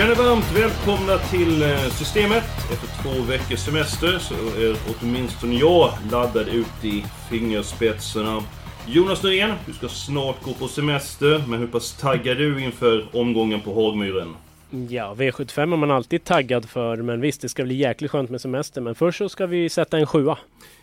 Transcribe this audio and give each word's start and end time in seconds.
Känner 0.00 0.14
varmt 0.14 0.52
välkomna 0.56 1.18
till 1.18 1.62
eh, 1.62 1.88
Systemet. 1.88 2.44
Efter 2.72 3.02
två 3.02 3.22
veckors 3.22 3.58
semester 3.58 4.18
så 4.18 4.34
är 4.34 4.76
åtminstone 4.88 5.54
jag 5.54 5.90
laddad 6.10 6.48
ut 6.48 6.84
i 6.84 7.04
fingerspetsarna. 7.30 8.42
Jonas 8.86 9.22
Norén, 9.22 9.52
du 9.66 9.72
ska 9.72 9.88
snart 9.88 10.42
gå 10.42 10.52
på 10.52 10.68
semester, 10.68 11.44
men 11.48 11.58
hur 11.58 11.66
pass 11.66 11.92
taggad 11.92 12.36
är 12.36 12.40
du 12.40 12.64
inför 12.64 13.06
omgången 13.12 13.60
på 13.60 13.74
Hagmyren? 13.74 14.36
Ja, 14.88 15.14
V75 15.18 15.62
är 15.62 15.66
man 15.66 15.90
alltid 15.90 16.24
taggad 16.24 16.68
för, 16.68 16.96
men 16.96 17.20
visst, 17.20 17.40
det 17.40 17.48
ska 17.48 17.64
bli 17.64 17.74
jäkligt 17.74 18.10
skönt 18.10 18.30
med 18.30 18.40
semester. 18.40 18.80
Men 18.80 18.94
först 18.94 19.18
så 19.18 19.28
ska 19.28 19.46
vi 19.46 19.68
sätta 19.68 19.98
en 19.98 20.06
sjua. 20.06 20.38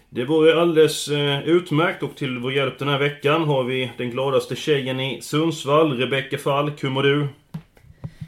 Det 0.09 0.25
vore 0.25 0.61
alldeles 0.61 1.07
eh, 1.07 1.47
utmärkt 1.47 2.03
och 2.03 2.15
till 2.15 2.37
vår 2.37 2.53
hjälp 2.53 2.79
den 2.79 2.87
här 2.87 2.99
veckan 2.99 3.43
har 3.43 3.63
vi 3.63 3.91
den 3.97 4.11
gladaste 4.11 4.55
tjejen 4.55 4.99
i 4.99 5.21
Sundsvall, 5.21 5.97
Rebecka 5.97 6.37
Falk. 6.37 6.83
Hur 6.83 6.89
mår 6.89 7.03
du? 7.03 7.27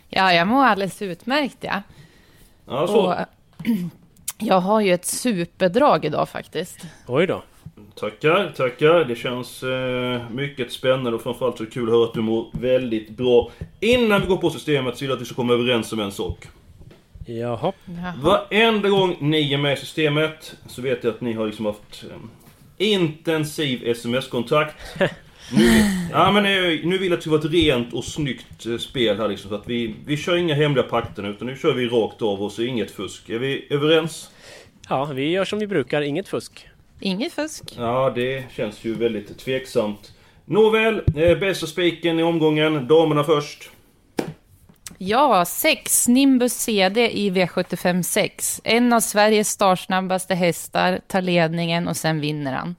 Ja, 0.10 0.34
jag 0.34 0.48
mår 0.48 0.64
alldeles 0.66 1.02
utmärkt, 1.02 1.58
ja. 1.60 1.82
Ja, 2.66 2.88
så. 2.88 3.08
Och, 3.08 3.16
jag 4.38 4.60
har 4.60 4.82
ju 4.82 4.94
ett 4.94 5.06
superdrag 5.06 6.06
idag 6.06 6.30
faktiskt. 6.30 6.86
Oj 7.08 7.28
då. 7.28 7.44
Tackar, 7.96 8.54
tackar. 8.58 9.06
Det 9.06 9.16
känns 9.16 9.64
eh, 9.64 10.30
mycket 10.32 10.72
spännande 10.72 11.12
och 11.12 11.22
framförallt 11.22 11.58
så 11.58 11.66
kul 11.66 11.84
att 11.84 11.94
höra 11.94 12.06
att 12.06 12.14
du 12.14 12.22
mår 12.22 12.48
väldigt 12.52 13.10
bra. 13.10 13.52
Innan 13.80 14.22
vi 14.22 14.28
går 14.28 14.38
på 14.38 14.50
systemet 14.50 14.98
så 14.98 15.00
vill 15.00 15.10
jag 15.10 15.16
att 15.16 15.22
vi 15.22 15.26
ska 15.26 15.36
komma 15.36 15.54
överens 15.54 15.94
om 15.94 16.00
en 16.00 16.12
sak. 16.12 16.48
Jaha. 17.26 17.74
Jaha. 17.86 18.14
Varenda 18.22 18.90
gång 18.90 19.18
ni 19.20 19.54
är 19.54 19.58
med 19.58 19.74
i 19.74 19.78
systemet 19.78 20.56
så 20.68 20.82
vet 20.82 21.04
jag 21.04 21.14
att 21.14 21.22
ni 21.22 21.34
har 21.34 21.46
liksom 21.46 21.66
haft 21.66 22.04
eh, 22.04 22.88
intensiv 22.88 23.88
sms-kontakt. 23.88 24.76
Nu, 25.54 25.84
ja, 26.12 26.32
men, 26.32 26.46
eh, 26.46 26.86
nu 26.86 26.98
vill 26.98 27.08
jag 27.08 27.14
att 27.14 27.20
det 27.20 27.22
ska 27.22 27.30
vara 27.32 27.42
ett 27.42 27.52
rent 27.52 27.94
och 27.94 28.06
snyggt 28.06 28.66
eh, 28.66 28.78
spel 28.78 29.18
här 29.18 29.28
liksom. 29.28 29.50
Så 29.50 29.56
att 29.56 29.68
vi, 29.68 29.96
vi 30.06 30.18
kör 30.18 30.36
inga 30.36 30.56
hemliga 30.56 30.84
pakter 30.84 31.24
nu 31.24 31.30
utan 31.30 31.48
nu 31.48 31.58
kör 31.58 31.74
vi 31.74 31.88
rakt 31.88 32.22
av 32.22 32.42
och 32.42 32.52
så 32.52 32.62
inget 32.62 32.92
fusk. 32.92 33.30
Är 33.30 33.40
vi 33.40 33.68
överens? 33.70 34.30
Ja, 34.90 35.06
vi 35.06 35.30
gör 35.30 35.46
som 35.46 35.60
vi 35.60 35.68
brukar, 35.68 36.02
inget 36.02 36.28
fusk. 36.28 36.68
Inget 37.00 37.34
fusk. 37.34 37.64
Ja, 37.78 38.12
det 38.16 38.44
känns 38.56 38.86
ju 38.86 38.94
väldigt 38.94 39.38
tveksamt. 39.38 40.14
Nåväl, 40.46 41.02
eh, 41.16 41.38
bästa 41.38 41.68
spiken 41.68 42.20
i 42.20 42.24
omgången. 42.24 42.88
Damerna 42.88 43.24
först. 43.24 43.70
Ja, 44.98 45.46
6 45.46 46.08
Nimbus 46.08 46.54
CD 46.54 47.10
i 47.12 47.30
V75 47.30 48.02
6. 48.02 48.62
En 48.64 48.94
av 48.94 49.00
Sveriges 49.00 49.50
startsnabbaste 49.50 50.36
hästar 50.36 51.00
tar 51.08 51.22
ledningen 51.22 51.88
och 51.88 51.98
sen 51.98 52.22
vinner 52.22 52.54
han. 52.54 52.76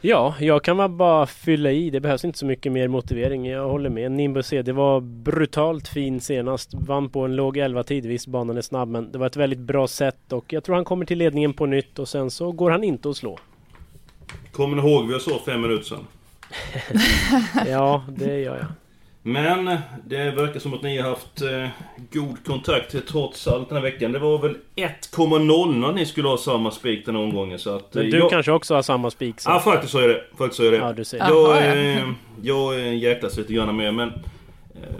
Ja, 0.00 0.34
jag 0.40 0.64
kan 0.64 0.96
bara 0.96 1.26
fylla 1.26 1.70
i. 1.70 1.90
Det 1.90 2.00
behövs 2.00 2.24
inte 2.24 2.38
så 2.38 2.46
mycket 2.46 2.72
mer 2.72 2.88
motivering. 2.88 3.46
Jag 3.46 3.68
håller 3.68 3.90
med. 3.90 4.12
Nimbus 4.12 4.46
C, 4.46 4.62
det 4.62 4.72
var 4.72 5.00
brutalt 5.00 5.88
fin 5.88 6.20
senast. 6.20 6.74
Vann 6.74 7.08
på 7.08 7.20
en 7.24 7.36
låg 7.36 7.56
11-tid. 7.56 8.06
Visst, 8.06 8.26
banan 8.26 8.56
är 8.56 8.60
snabb, 8.62 8.88
men 8.88 9.12
det 9.12 9.18
var 9.18 9.26
ett 9.26 9.36
väldigt 9.36 9.58
bra 9.58 9.86
sätt 9.86 10.32
och 10.32 10.52
jag 10.52 10.64
tror 10.64 10.74
han 10.74 10.84
kommer 10.84 11.04
till 11.06 11.18
ledningen 11.18 11.52
på 11.52 11.66
nytt 11.66 11.98
och 11.98 12.08
sen 12.08 12.30
så 12.30 12.52
går 12.52 12.70
han 12.70 12.84
inte 12.84 13.10
att 13.10 13.16
slå. 13.16 13.38
Kommer 14.52 14.82
ni 14.82 14.90
ihåg 14.90 15.08
vi 15.08 15.20
sa 15.20 15.38
fem 15.46 15.60
minuter 15.60 15.84
sedan? 15.84 16.06
Ja, 17.66 18.04
det 18.16 18.38
gör 18.40 18.56
jag. 18.56 18.66
Men 19.22 19.78
det 20.04 20.30
verkar 20.30 20.60
som 20.60 20.74
att 20.74 20.82
ni 20.82 20.98
har 20.98 21.08
haft 21.08 21.42
eh, 21.42 21.68
god 22.12 22.44
kontakt 22.44 23.08
trots 23.08 23.48
allt 23.48 23.68
den 23.68 23.76
här 23.76 23.82
veckan. 23.82 24.12
Det 24.12 24.18
var 24.18 24.38
väl 24.38 24.56
1,0 24.76 25.74
när 25.74 25.92
ni 25.92 26.06
skulle 26.06 26.28
ha 26.28 26.36
samma 26.36 26.70
spik 26.70 27.06
den 27.06 27.16
här 27.16 27.22
omgången. 27.22 27.58
Så 27.58 27.76
att, 27.76 27.96
eh, 27.96 28.02
Men 28.02 28.10
du 28.10 28.18
jag... 28.18 28.30
kanske 28.30 28.52
också 28.52 28.74
har 28.74 28.82
samma 28.82 29.10
spik? 29.10 29.40
Så. 29.40 29.50
Ja, 29.50 29.60
faktiskt 29.60 29.92
så 29.92 29.98
är 29.98 30.08
det. 30.08 30.22
Faktiskt 30.38 30.56
så 30.56 30.64
är 30.64 30.70
det. 30.70 30.76
Ja, 30.76 30.92
du 30.92 31.04
ser. 31.04 31.18
Jag, 31.18 31.56
eh, 31.56 32.08
jag 32.42 32.74
eh, 32.74 32.94
jäklas 32.94 33.36
lite 33.36 33.52
grann 33.52 33.76
med, 33.76 33.94
men... 33.94 34.08
Eh, 34.08 34.98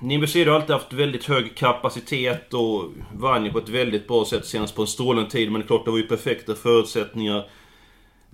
Nimbus 0.00 0.34
har 0.34 0.46
alltid 0.46 0.70
haft 0.70 0.92
väldigt 0.92 1.24
hög 1.24 1.54
kapacitet 1.56 2.54
och 2.54 2.84
vann 3.12 3.44
ju 3.44 3.52
på 3.52 3.58
ett 3.58 3.68
väldigt 3.68 4.08
bra 4.08 4.24
sätt 4.24 4.46
senast 4.46 4.76
på 4.76 4.82
en 4.82 4.88
strålande 4.88 5.30
tid. 5.30 5.52
Men 5.52 5.60
det 5.60 5.64
är 5.64 5.66
klart, 5.66 5.84
det 5.84 5.90
var 5.90 5.98
ju 5.98 6.06
perfekta 6.06 6.54
förutsättningar. 6.54 7.44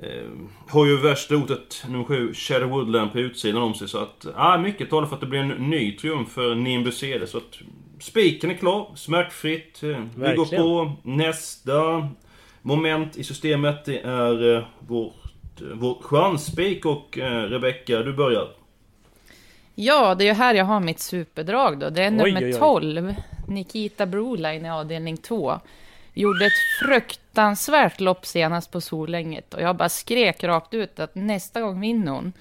Eh, 0.03 0.31
har 0.69 0.87
ju 0.87 0.97
värsta 0.97 1.35
rotet 1.35 1.85
nummer 1.89 2.05
7, 2.05 2.35
Shadow 2.35 2.69
Woodland 2.71 3.13
på 3.13 3.19
utsidan 3.19 3.63
om 3.63 3.75
sig. 3.75 3.89
Så 3.89 3.99
att, 3.99 4.27
ah, 4.35 4.59
mycket 4.59 4.91
talar 4.91 5.07
för 5.07 5.15
att 5.15 5.21
det 5.21 5.27
blir 5.27 5.41
en 5.41 5.49
ny 5.49 5.97
triumf 5.97 6.29
för 6.29 6.55
Nimbus 6.55 6.99
CD. 6.99 7.27
Så 7.27 7.39
att 7.39 7.59
spiken 8.01 8.51
är 8.51 8.55
klar, 8.55 8.93
smärtfritt. 8.97 9.83
Eh, 9.83 10.01
Vi 10.15 10.35
går 10.37 10.57
på 10.57 10.93
nästa 11.03 12.09
moment 12.63 13.17
i 13.17 13.25
systemet. 13.25 13.85
Det 13.85 13.99
är 14.01 14.57
eh, 14.57 14.65
vårt, 14.79 15.61
eh, 15.61 15.67
vår 15.75 15.99
chansspik 16.03 16.87
och 16.87 17.19
eh, 17.19 17.43
Rebecka, 17.43 17.99
du 18.03 18.13
börjar. 18.13 18.49
Ja, 19.75 20.15
det 20.15 20.25
är 20.25 20.27
ju 20.27 20.33
här 20.33 20.55
jag 20.55 20.65
har 20.65 20.81
mitt 20.81 21.01
superdrag 21.01 21.79
då. 21.79 21.91
Det 21.91 22.03
är 22.03 22.11
nummer 22.11 22.41
Oj, 22.41 22.45
oj, 22.45 22.53
oj. 22.53 22.59
12, 22.59 23.15
Nikita 23.49 24.07
Broline 24.07 24.67
i 24.67 24.71
avdelning 24.71 25.17
2. 25.17 25.61
Gjorde 26.21 26.47
ett 26.47 26.53
fruktansvärt 26.87 28.01
lopp 28.01 28.27
senast 28.27 28.71
på 28.73 28.81
Solänget 28.81 29.55
och 29.55 29.63
jag 29.63 29.77
bara 29.77 29.89
skrek 29.89 30.45
rakt 30.45 30.75
ut 30.75 31.01
att 31.01 31.15
nästa 31.15 31.61
gång 31.61 31.81
vinner 31.81 32.13
hon. 32.13 32.33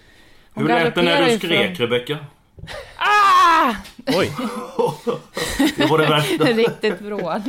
Hon 0.53 0.63
Hur 0.63 0.69
lät 0.69 0.95
det 0.95 1.01
när 1.01 1.11
galopperar 1.11 1.31
du 1.33 1.37
skrek, 1.37 1.77
från- 1.77 1.87
Rebecka? 1.87 2.17
Ah! 2.97 3.75
Oj! 4.07 4.31
Det 5.77 5.85
var 5.85 5.97
det 5.97 6.05
värsta. 6.05 6.43
Riktigt 6.53 7.01
vrål. 7.01 7.41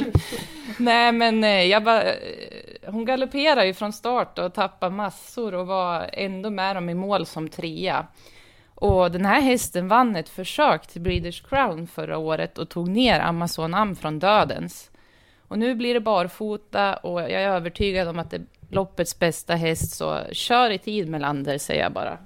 Nej, 0.79 1.13
men 1.13 1.45
eh, 1.45 1.63
jag 1.65 1.85
bara... 1.85 2.03
eh, 2.03 2.13
Hon 2.87 3.05
galopperar 3.05 3.65
ju 3.65 3.75
från 3.75 3.93
start 3.93 4.39
och 4.39 4.55
tappar 4.55 4.91
massor 4.91 5.55
och 5.55 5.67
var 5.67 6.11
ändå 6.13 6.51
med 6.51 6.77
dem 6.77 6.89
i 6.91 6.95
mål 6.95 7.27
som 7.27 7.49
trea. 7.49 8.07
Och 8.75 9.11
den 9.11 9.27
här 9.27 9.41
hästen 9.41 9.89
vann 9.89 10.17
ett 10.17 10.29
försök 10.29 10.87
till 10.87 11.01
Breeders 11.01 11.41
Crown 11.43 11.87
förra 11.87 12.19
året 12.19 12.59
och 12.59 12.69
tog 12.69 12.89
ner 12.89 13.21
Amazon 13.21 13.75
Am 13.75 13.97
från 13.97 14.19
dödens. 14.19 14.91
Och 15.49 15.59
nu 15.59 15.75
blir 15.75 15.95
det 15.95 16.01
barfota 16.01 16.97
och 16.97 17.21
jag 17.21 17.33
är 17.33 17.49
övertygad 17.49 18.09
om 18.09 18.19
att 18.19 18.31
det 18.31 18.37
är 18.37 18.47
loppets 18.71 19.19
bästa 19.19 19.55
häst, 19.55 19.97
så 19.97 20.21
kör 20.33 20.71
i 20.71 20.79
tid 20.79 21.09
Melander 21.09 21.59
säger 21.59 21.83
jag 21.83 21.93
bara. 21.93 22.19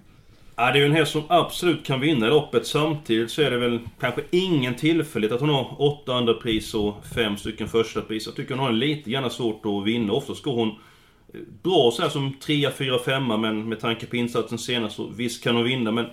Ja, 0.56 0.72
det 0.72 0.78
är 0.78 0.80
ju 0.80 0.86
en 0.86 0.92
häst 0.92 1.12
som 1.12 1.22
absolut 1.28 1.86
kan 1.86 2.00
vinna 2.00 2.26
loppet. 2.26 2.66
Samtidigt 2.66 3.30
så 3.30 3.42
är 3.42 3.50
det 3.50 3.58
väl 3.58 3.80
kanske 4.00 4.22
ingen 4.30 4.74
tillfällighet 4.74 5.34
att 5.34 5.40
hon 5.40 5.50
har 5.50 5.82
åtta 5.82 6.14
andra 6.14 6.34
pris 6.34 6.74
och 6.74 6.94
fem 7.14 7.36
stycken 7.36 7.68
första 7.68 8.00
pris. 8.00 8.26
Jag 8.26 8.36
tycker 8.36 8.54
hon 8.54 8.64
har 8.64 8.72
lite 8.72 9.10
gärna 9.10 9.30
svårt 9.30 9.66
att 9.66 9.84
vinna. 9.84 10.12
Oftast 10.12 10.42
går 10.42 10.54
hon 10.54 10.68
eh, 10.68 11.40
bra 11.62 11.90
så 11.94 12.02
här 12.02 12.08
som 12.08 12.34
3, 12.40 12.70
4, 12.70 12.98
5 12.98 13.26
men 13.26 13.68
med 13.68 13.80
tanke 13.80 14.06
på 14.06 14.16
insatsen 14.16 14.58
senast 14.58 14.96
så 14.96 15.06
visst 15.16 15.44
kan 15.44 15.56
hon 15.56 15.64
vinna. 15.64 15.90
Men 15.90 16.06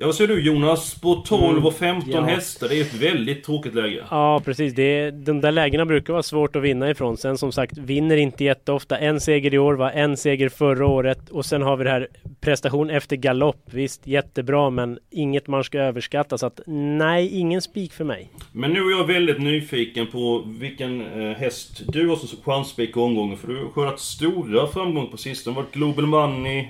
Ja, 0.00 0.06
vad 0.06 0.14
säger 0.14 0.28
du 0.28 0.40
Jonas? 0.40 1.00
På 1.00 1.14
12 1.14 1.66
och 1.66 1.74
15 1.74 2.10
ja. 2.10 2.20
hästar, 2.20 2.68
det 2.68 2.76
är 2.76 2.80
ett 2.80 2.94
väldigt 2.94 3.44
tråkigt 3.44 3.74
läge. 3.74 4.04
Ja 4.10 4.42
precis, 4.44 4.74
det 4.74 4.82
är, 4.82 5.12
de 5.12 5.40
där 5.40 5.52
lägena 5.52 5.86
brukar 5.86 6.12
vara 6.12 6.22
svårt 6.22 6.56
att 6.56 6.62
vinna 6.62 6.90
ifrån. 6.90 7.16
Sen 7.16 7.38
som 7.38 7.52
sagt, 7.52 7.78
vinner 7.78 8.16
inte 8.16 8.44
jätteofta. 8.44 8.98
En 8.98 9.20
seger 9.20 9.54
i 9.54 9.58
år 9.58 9.74
var 9.74 9.90
en 9.90 10.16
seger 10.16 10.48
förra 10.48 10.86
året. 10.86 11.30
Och 11.30 11.44
sen 11.44 11.62
har 11.62 11.76
vi 11.76 11.84
det 11.84 11.90
här 11.90 12.08
prestation 12.40 12.90
efter 12.90 13.16
galopp. 13.16 13.62
Visst, 13.70 14.06
jättebra 14.06 14.70
men 14.70 14.98
inget 15.10 15.46
man 15.46 15.64
ska 15.64 15.78
överskatta. 15.78 16.38
Så 16.38 16.46
att 16.46 16.60
nej, 16.66 17.38
ingen 17.38 17.62
spik 17.62 17.92
för 17.92 18.04
mig. 18.04 18.30
Men 18.52 18.70
nu 18.70 18.80
är 18.80 18.98
jag 18.98 19.06
väldigt 19.06 19.40
nyfiken 19.40 20.06
på 20.06 20.42
vilken 20.46 21.00
eh, 21.00 21.36
häst 21.36 21.82
du 21.88 22.08
har 22.08 22.16
som 22.16 22.38
chansspik 22.44 22.96
i 22.96 23.00
omgången. 23.00 23.36
För 23.36 23.48
du 23.48 23.56
har 23.56 23.68
skördat 23.68 24.00
stora 24.00 24.66
framgångar 24.66 25.10
på 25.10 25.16
sistone. 25.16 25.56
Varit 25.56 25.72
Global 25.72 26.06
Money, 26.06 26.66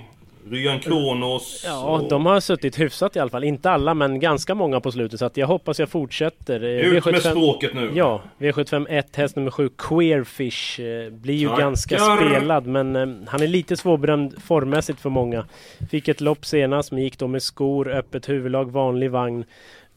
Ryan 0.51 0.79
Kronos. 0.79 1.63
Ja, 1.65 1.85
och- 1.89 2.09
de 2.09 2.25
har 2.25 2.39
suttit 2.39 2.79
hyfsat 2.79 3.15
i 3.15 3.19
alla 3.19 3.29
fall. 3.29 3.43
Inte 3.43 3.69
alla, 3.71 3.93
men 3.93 4.19
ganska 4.19 4.55
många 4.55 4.79
på 4.79 4.91
slutet. 4.91 5.19
Så 5.19 5.25
att 5.25 5.37
jag 5.37 5.47
hoppas 5.47 5.79
jag 5.79 5.89
fortsätter. 5.89 6.63
Eh, 6.63 6.69
Ut 6.69 7.05
med 7.05 7.13
V75 7.13 7.31
språket 7.31 7.73
nu. 7.75 7.91
Ja, 7.95 8.21
V75 8.39 8.85
1, 8.89 9.15
häst 9.15 9.35
nummer 9.35 9.51
7, 9.51 9.69
Queerfish. 9.77 10.79
eh, 10.79 11.09
Blir 11.11 11.33
ju 11.35 11.47
Tackar. 11.47 11.61
ganska 11.61 11.97
spelad, 11.99 12.67
men 12.67 12.95
eh, 12.95 13.07
han 13.27 13.41
är 13.41 13.47
lite 13.47 13.77
svårbedömd 13.77 14.41
formmässigt 14.41 14.99
för 15.01 15.09
många. 15.09 15.45
Fick 15.91 16.07
ett 16.07 16.21
lopp 16.21 16.45
senast, 16.45 16.91
men 16.91 17.03
gick 17.03 17.17
då 17.19 17.27
med 17.27 17.43
skor, 17.43 17.89
öppet 17.91 18.29
huvudlag, 18.29 18.71
vanlig 18.71 19.11
vagn. 19.11 19.43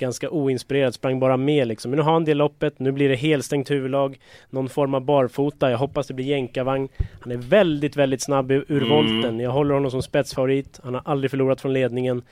Ganska 0.03 0.31
oinspirerad, 0.31 0.95
sprang 0.95 1.21
bara 1.21 1.37
med 1.37 1.69
liksom. 1.69 1.91
Men 1.91 1.97
nu 1.99 2.03
har 2.03 2.13
han 2.13 2.25
det 2.25 2.35
loppet, 2.35 2.79
nu 2.79 2.93
blir 2.93 3.09
det 3.09 3.15
helstängt 3.15 3.71
huvudlag, 3.71 4.19
någon 4.51 4.69
form 4.69 4.95
av 4.95 5.05
barfota, 5.05 5.71
jag 5.71 5.79
hoppas 5.79 6.07
det 6.07 6.15
blir 6.15 6.27
jänkarvagn. 6.27 6.89
Han 7.21 7.33
är 7.33 7.37
väldigt, 7.37 7.97
väldigt 7.97 8.23
snabb 8.23 8.51
ur 8.51 8.65
Mm. 8.71 8.89
volten. 8.89 9.41
Jag 9.41 9.51
håller 9.51 9.75
honom 9.75 9.91
som 9.91 10.03
spetsfavorit, 10.03 10.81
han 10.83 10.95
har 10.95 11.03
aldrig 11.05 11.31
förlorat 11.31 11.61
från 11.61 11.73
ledningen. 11.73 12.23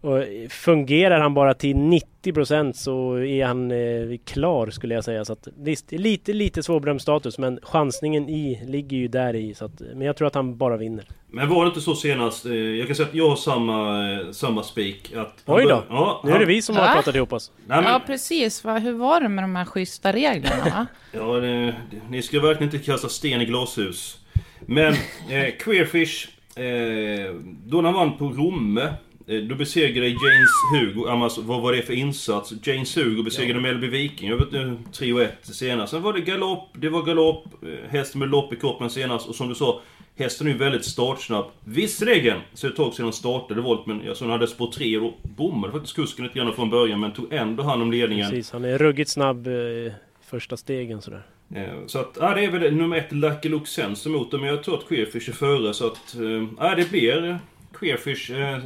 Och 0.00 0.22
fungerar 0.50 1.20
han 1.20 1.34
bara 1.34 1.54
till 1.54 1.76
90% 1.76 2.72
så 2.72 3.18
är 3.18 3.44
han 3.46 3.70
eh, 3.70 4.18
klar 4.24 4.70
skulle 4.70 4.94
jag 4.94 5.04
säga. 5.04 5.24
Så 5.24 5.32
att, 5.32 5.48
visst, 5.58 5.92
lite, 5.92 6.32
lite 6.32 6.62
svårbedömd 6.62 7.00
status 7.02 7.38
men 7.38 7.58
chansningen 7.62 8.28
i 8.28 8.60
ligger 8.66 8.96
ju 8.96 9.08
där 9.08 9.34
i. 9.36 9.54
Så 9.54 9.64
att, 9.64 9.80
men 9.80 10.00
jag 10.00 10.16
tror 10.16 10.26
att 10.28 10.34
han 10.34 10.56
bara 10.56 10.76
vinner. 10.76 11.04
Men 11.30 11.48
var 11.48 11.64
det 11.64 11.68
inte 11.68 11.80
så 11.80 11.94
senast? 11.94 12.46
eh, 12.46 12.52
Jag 12.54 12.86
kan 12.86 12.96
säga 12.96 13.08
att 13.08 13.14
jag 13.14 13.28
har 13.28 13.36
samma, 13.36 14.10
eh, 14.12 14.30
samma 14.30 14.62
spik. 14.62 15.12
Oj 15.46 15.62
då! 15.62 15.68
bör- 15.68 15.84
Ja, 15.88 16.20
Nu 16.24 16.30
är 16.32 16.38
det 16.38 16.44
vi 16.46 16.62
som 16.62 16.76
har 16.76 16.94
pratat 16.94 17.14
ihop 17.14 17.32
oss. 17.32 17.52
Nej, 17.66 17.82
men, 17.82 17.92
Ja, 17.92 18.02
precis. 18.06 18.64
Va? 18.64 18.78
Hur 18.78 18.92
var 18.92 19.20
det 19.20 19.28
med 19.28 19.44
de 19.44 19.56
här 19.56 19.64
schyssta 19.64 20.12
reglerna? 20.12 20.86
Ja, 21.12 21.20
det, 21.40 21.48
det, 21.66 21.74
ni 22.10 22.22
ska 22.22 22.40
verkligen 22.40 22.74
inte 22.74 22.86
kasta 22.86 23.08
sten 23.08 23.40
i 23.40 23.44
glashus. 23.44 24.18
Men 24.60 24.92
eh, 25.30 25.54
Queerfish, 25.58 26.28
eh, 26.58 27.34
då 27.66 27.80
när 27.80 27.90
han 27.92 27.94
vann 27.94 28.18
på 28.18 28.24
Romme, 28.28 28.88
eh, 29.28 29.36
då 29.42 29.54
besegrade 29.54 30.08
James 30.08 30.50
Hugo, 30.72 31.08
alltså, 31.08 31.40
vad 31.40 31.62
var 31.62 31.72
det 31.72 31.82
för 31.82 31.92
insats? 31.92 32.52
James 32.62 32.96
Hugo 32.96 33.22
besegrade 33.22 33.60
Mellby 33.60 33.86
Viking, 33.88 34.28
jag 34.28 34.36
vet 34.36 34.46
inte, 34.46 34.76
3-1 35.04 35.28
senast. 35.42 35.90
Sen 35.92 36.02
var 36.02 36.12
det 36.12 36.20
galopp, 36.20 36.68
det 36.74 36.88
var 36.88 37.02
galopp, 37.02 37.44
eh, 37.62 37.90
hästen 37.90 38.18
med 38.18 38.28
lopp 38.30 38.52
i 38.52 38.56
kroppen 38.56 38.90
senast 38.90 39.28
och 39.28 39.34
som 39.34 39.48
du 39.48 39.54
sa, 39.54 39.80
hästen 40.16 40.46
är 40.46 40.50
ju 40.50 40.58
väldigt 40.58 40.84
startsnabb. 40.84 41.44
Visserligen 41.64 42.38
så 42.54 42.66
är 42.66 42.68
det 42.68 42.72
ett 42.72 42.76
tag 42.76 42.94
sedan 42.94 43.04
han 43.04 43.12
startade 43.12 43.60
volt, 43.60 43.86
men 43.86 44.02
jag 44.04 44.16
såg 44.16 44.28
han 44.28 44.32
hade 44.32 44.46
spår 44.46 44.70
3 44.72 44.98
och 44.98 45.12
bommade 45.22 45.72
faktiskt 45.72 45.96
kusken 45.96 46.24
lite 46.24 46.38
grann 46.38 46.52
från 46.54 46.70
början, 46.70 47.00
men 47.00 47.12
tog 47.12 47.32
ändå 47.32 47.62
hand 47.62 47.82
om 47.82 47.90
ledningen. 47.92 48.30
Precis, 48.30 48.50
han 48.52 48.64
är 48.64 48.78
ruggigt 48.78 49.10
snabb 49.10 49.46
eh, 49.46 49.52
i 49.52 49.92
första 50.30 50.56
stegen 50.56 51.02
sådär. 51.02 51.22
Eh, 51.54 51.62
Så 51.86 51.98
att, 51.98 52.16
ja, 52.20 52.34
det 52.34 52.44
är 52.44 52.50
väl 52.50 52.74
nummer 52.74 52.96
ett 52.96 53.12
Lucky 53.12 53.48
Luke 53.48 53.66
Sense 53.66 54.08
emot 54.08 54.30
det, 54.30 54.38
men 54.38 54.48
jag 54.48 54.62
tror 54.64 54.78
att 54.78 54.88
Queerfish 54.88 55.28
är 55.28 55.32
före 55.32 55.74
så 55.74 55.86
att... 55.86 56.14
eh, 56.14 56.44
Ja, 56.58 56.74
det 56.74 56.90
blir 56.90 57.38
Queerfish 57.80 58.30
eh, 58.30 58.58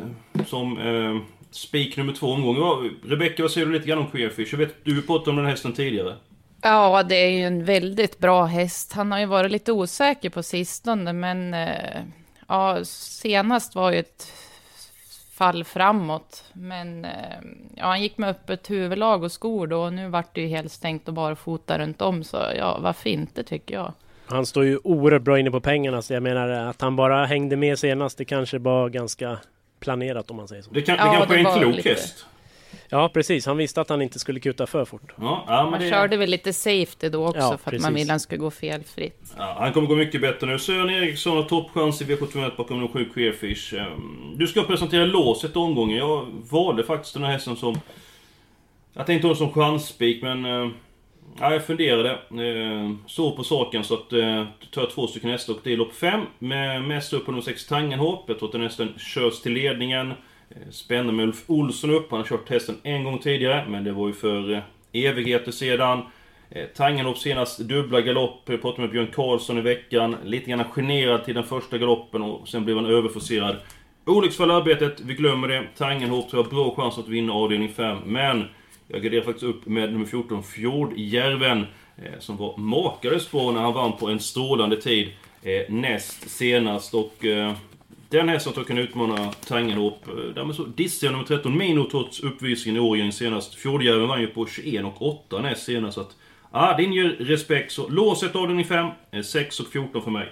som 0.47 0.79
eh, 0.79 1.23
spik 1.51 1.97
nummer 1.97 2.13
två 2.13 2.27
omgången. 2.27 2.97
Rebecka, 3.05 3.43
vad 3.43 3.51
säger 3.51 3.67
du 3.67 3.73
lite 3.73 3.89
grann 3.89 3.99
om 3.99 4.11
Queerfish? 4.11 4.49
Jag 4.53 4.59
vet, 4.59 4.85
du 4.85 4.95
har 4.95 5.03
pratat 5.03 5.29
om 5.29 5.37
den 5.37 5.47
hästen 5.47 5.73
tidigare. 5.73 6.17
Ja, 6.63 7.03
det 7.03 7.15
är 7.15 7.31
ju 7.31 7.43
en 7.43 7.65
väldigt 7.65 8.19
bra 8.19 8.45
häst. 8.45 8.93
Han 8.93 9.13
har 9.13 9.19
ju 9.19 9.27
varit 9.27 9.53
lite 9.53 9.73
osäker 9.73 10.31
på 10.31 10.43
sistone, 10.43 11.13
men 11.13 11.55
eh, 11.55 12.03
ja, 12.49 12.85
senast 12.85 13.75
var 13.75 13.93
ju 13.93 13.99
ett 13.99 14.33
fall 15.33 15.65
framåt. 15.65 16.45
Men 16.53 17.05
eh, 17.05 17.41
ja, 17.77 17.87
han 17.87 18.03
gick 18.03 18.19
med 18.19 18.31
öppet 18.31 18.71
huvudlag 18.71 19.23
och 19.23 19.33
skor 19.33 19.67
då, 19.67 19.83
och 19.83 19.93
nu 19.93 20.09
vart 20.09 20.35
det 20.35 20.41
ju 20.41 20.47
helt 20.47 20.73
stängt 20.73 21.09
och 21.09 21.15
barfota 21.15 21.79
runt 21.79 22.03
om. 22.03 22.25
Så 22.25 22.37
ja, 22.57 22.79
varför 22.83 23.11
inte 23.11 23.43
tycker 23.43 23.75
jag. 23.75 23.93
Han 24.33 24.47
står 24.47 24.65
ju 24.65 24.79
oerhört 24.85 25.23
bra 25.23 25.39
inne 25.39 25.51
på 25.51 25.61
pengarna 25.61 26.03
så 26.03 26.13
jag 26.13 26.23
menar 26.23 26.49
att 26.49 26.81
han 26.81 26.97
bara 26.97 27.27
hängde 27.27 27.57
med 27.57 27.79
senast 27.79 28.19
det 28.19 28.25
kanske 28.25 28.59
var 28.59 28.89
ganska 28.89 29.39
planerat 29.81 30.31
om 30.31 30.37
man 30.37 30.49
säger 30.49 30.63
så. 30.63 30.71
Det, 30.71 30.83
kan, 30.83 30.97
Ja, 30.97 31.13
kanske 31.13 31.35
är 31.35 31.39
en 31.39 31.61
klok 31.73 31.85
häst. 31.85 32.27
Ja 32.89 33.11
precis, 33.15 33.47
han 33.47 33.57
visste 33.57 33.81
att 33.81 33.89
han 33.89 34.03
inte 34.03 34.19
skulle 34.19 34.41
kuta 34.41 34.67
för 34.67 34.85
fort. 34.85 35.13
Ja, 35.21 35.45
ja, 35.49 35.77
det, 35.81 35.91
körde 35.91 36.17
väl 36.17 36.31
lite 36.31 36.53
safety 36.53 37.09
då 37.09 37.27
också 37.27 37.39
Ja, 37.41 37.49
för 37.49 37.55
att 37.55 37.65
precis. 37.65 37.83
man 37.83 37.95
ville 37.95 38.05
att 38.05 38.11
han 38.11 38.21
skulle 38.21 38.39
gå 38.39 38.51
felfritt. 38.51 39.35
ja, 39.39 39.57
han 39.59 39.73
kommer 39.73 39.87
gå 39.89 39.95
mycket 39.97 40.21
bättre 40.21 40.47
nu. 40.47 40.59
Sören 40.59 40.91
Eriksson 40.91 41.37
har 41.37 41.43
toppchans 41.45 42.03
i 42.03 42.05
V71 42.05 42.57
bakom 42.57 42.81
de 42.81 42.89
sju 42.89 43.05
Queerfish. 43.15 43.75
Ehm, 43.75 44.35
Du 44.37 44.47
ska 44.47 44.63
presentera 44.63 45.05
låset 45.05 45.57
omgången. 45.57 45.97
Jag 45.99 46.27
valde 46.51 46.85
faktiskt 46.85 47.15
den 47.15 47.25
här 47.25 47.33
hästen 47.33 47.57
som... 47.57 47.81
Jag 48.93 49.07
tänkte 49.07 49.29
den 49.29 49.37
som 49.37 49.53
chansspik, 49.53 50.23
men... 50.23 50.45
Ja, 51.41 51.53
jag 51.53 51.67
funderade. 51.67 52.11
Eh, 52.11 52.91
så 53.07 53.37
på 53.37 53.45
saken 53.45 53.85
så 53.85 53.95
att 53.95 54.13
eh, 54.13 54.45
tar 54.71 54.83
jag 54.83 54.91
två 54.91 55.07
stycken 55.07 55.31
hästar 55.31 55.53
och 55.53 55.61
det 55.65 55.73
är 55.73 55.77
lopp 55.77 55.95
5. 55.95 56.21
Med 56.39 56.83
mest 56.83 57.13
upp 57.13 57.25
på 57.25 57.31
nummer 57.31 57.43
6 57.43 57.67
Tangenhop. 57.67 58.25
Jag 58.29 58.39
tror 58.39 58.49
att 58.49 58.53
den 58.53 58.63
hästen 58.63 58.95
körs 58.99 59.41
till 59.41 59.53
ledningen. 59.53 60.11
Eh, 60.51 60.71
Spännande 60.71 61.13
med 61.13 61.25
Ulf 61.27 61.45
Olsson 61.47 61.91
upp. 61.91 62.11
Han 62.11 62.21
har 62.21 62.27
kört 62.27 62.51
hästen 62.51 62.77
en 62.83 63.05
gång 63.05 63.19
tidigare, 63.19 63.65
men 63.69 63.85
det 63.85 63.93
var 63.93 64.07
ju 64.07 64.13
för 64.15 64.53
eh, 64.53 64.63
evigheter 64.93 65.53
sedan. 65.53 66.03
Eh, 66.51 66.65
Tangenhop 66.77 67.19
senast 67.19 67.59
dubbla 67.59 68.01
galopp. 68.01 68.43
Jag 68.45 68.63
pratade 68.63 68.83
med 68.83 68.91
Björn 68.91 69.11
Karlsson 69.15 69.59
i 69.59 69.61
veckan. 69.61 70.17
Lite 70.25 70.51
grann 70.51 70.65
generad 70.65 71.25
till 71.25 71.35
den 71.35 71.45
första 71.45 71.79
galoppen 71.79 72.23
och 72.23 72.49
sen 72.49 72.65
blev 72.65 72.77
han 72.77 72.87
överforcerad. 72.87 73.57
Olycksfall 74.07 74.51
i 74.51 74.53
arbetet, 74.53 75.01
vi 75.01 75.15
glömmer 75.15 75.49
det. 75.49 75.65
Tangenhop 75.77 76.31
tror 76.31 76.39
jag 76.45 76.51
har 76.51 76.65
bra 76.65 76.75
chans 76.77 76.99
att 76.99 77.09
vinna 77.09 77.33
avdelning 77.33 77.69
5, 77.69 77.99
men 78.07 78.45
jag 78.89 79.03
garderar 79.03 79.25
faktiskt 79.25 79.45
upp 79.45 79.67
med 79.67 79.93
nummer 79.93 80.07
14, 80.07 80.43
Fjordjärven. 80.43 81.67
Eh, 81.97 82.19
som 82.19 82.37
var 82.37 82.57
makalöst 82.57 83.31
bra 83.31 83.53
när 83.53 83.61
han 83.61 83.73
vann 83.73 83.93
på 83.97 84.09
en 84.09 84.21
strålande 84.21 84.81
tid 84.81 85.09
eh, 85.43 85.63
näst 85.69 86.31
senast. 86.31 86.95
Och 86.95 87.25
eh, 87.25 87.53
den 88.09 88.29
hästen 88.29 88.53
tror 88.53 88.63
jag 88.63 88.69
kan 88.69 88.79
utmana 88.79 89.33
Tangenhop. 89.33 90.05
Därmed 90.35 90.57
så 90.57 90.65
dissar 90.65 91.07
jag 91.07 91.13
nummer 91.13 91.25
13, 91.25 91.59
Mino, 91.59 91.85
trots 91.91 92.21
uppvisningen 92.21 92.83
i 92.83 92.87
Årjäng 92.87 93.13
senast. 93.13 93.55
Fjordjärven 93.55 94.09
vann 94.09 94.21
ju 94.21 94.27
på 94.27 94.47
21 94.47 94.85
och 94.85 95.03
8 95.03 95.41
näst 95.41 95.65
senast. 95.65 95.95
Så 95.95 96.01
att, 96.01 96.17
ah, 96.51 96.77
det 96.77 96.83
inger 96.83 97.05
respekt. 97.05 97.73
Så 97.73 97.89
låset 97.89 98.37
avdelning 98.37 98.65
5, 98.65 98.91
6 99.25 99.61
och 99.61 99.67
14 99.67 100.03
för 100.03 100.11
mig. 100.11 100.29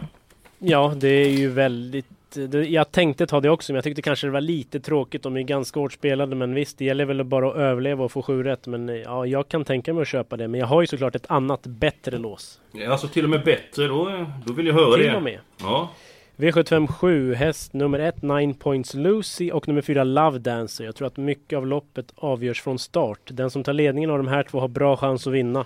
Ja, 0.58 0.94
det 0.96 1.08
är 1.08 1.30
ju 1.30 1.48
väldigt 1.48 2.06
det- 2.34 2.64
Jag 2.68 2.92
tänkte 2.92 3.26
ta 3.26 3.40
det 3.40 3.50
också, 3.50 3.72
men 3.72 3.74
jag 3.76 3.84
tyckte 3.84 4.02
kanske 4.02 4.26
det 4.26 4.30
var 4.30 4.40
lite 4.40 4.80
tråkigt. 4.80 5.22
De 5.22 5.36
är 5.36 5.42
ganska 5.42 5.80
hårt 5.80 5.92
spelade, 5.92 6.36
men 6.36 6.54
visst, 6.54 6.78
det 6.78 6.84
gäller 6.84 7.04
väl 7.04 7.24
bara 7.24 7.48
att 7.50 7.56
överleva 7.56 8.04
och 8.04 8.12
få 8.12 8.22
sju 8.22 8.42
rätt. 8.42 8.66
Men 8.66 8.88
eh, 8.88 8.94
ja, 8.96 9.26
jag 9.26 9.48
kan 9.48 9.64
tänka 9.64 9.94
mig 9.94 10.02
att 10.02 10.08
köpa 10.08 10.36
det. 10.36 10.48
Men 10.48 10.60
jag 10.60 10.66
har 10.66 10.80
ju 10.80 10.86
såklart 10.86 11.14
ett 11.14 11.26
annat, 11.30 11.66
bättre 11.66 12.18
lås. 12.18 12.60
Ja, 12.72 12.90
Alltså 12.92 13.08
till 13.08 13.24
och 13.24 13.30
med 13.30 13.44
bättre, 13.44 13.86
då, 13.86 14.08
eh, 14.08 14.28
då 14.46 14.52
vill 14.52 14.66
jag 14.66 14.74
höra 14.74 14.96
Till 14.96 15.06
det. 15.06 15.16
och 15.16 15.22
med. 15.22 15.38
Ja. 15.60 15.90
V75 16.36 16.86
7, 16.86 17.34
häst 17.34 17.72
nummer 17.72 17.98
1, 17.98 18.22
9 18.22 18.54
Points 18.54 18.94
Lucy 18.94 19.50
och 19.50 19.68
nummer 19.68 19.82
4 19.82 20.04
Love 20.04 20.38
Dancer. 20.38 20.84
Jag 20.84 20.96
tror 20.96 21.06
att 21.06 21.16
mycket 21.16 21.56
av 21.56 21.66
loppet 21.66 22.12
avgörs 22.16 22.60
från 22.62 22.78
start. 22.78 23.20
Den 23.24 23.50
som 23.50 23.64
tar 23.64 23.72
ledningen 23.72 24.10
av 24.10 24.16
de 24.18 24.28
här 24.28 24.42
två 24.42 24.60
har 24.60 24.68
bra 24.68 24.96
chans 24.96 25.26
att 25.26 25.32
vinna. 25.32 25.64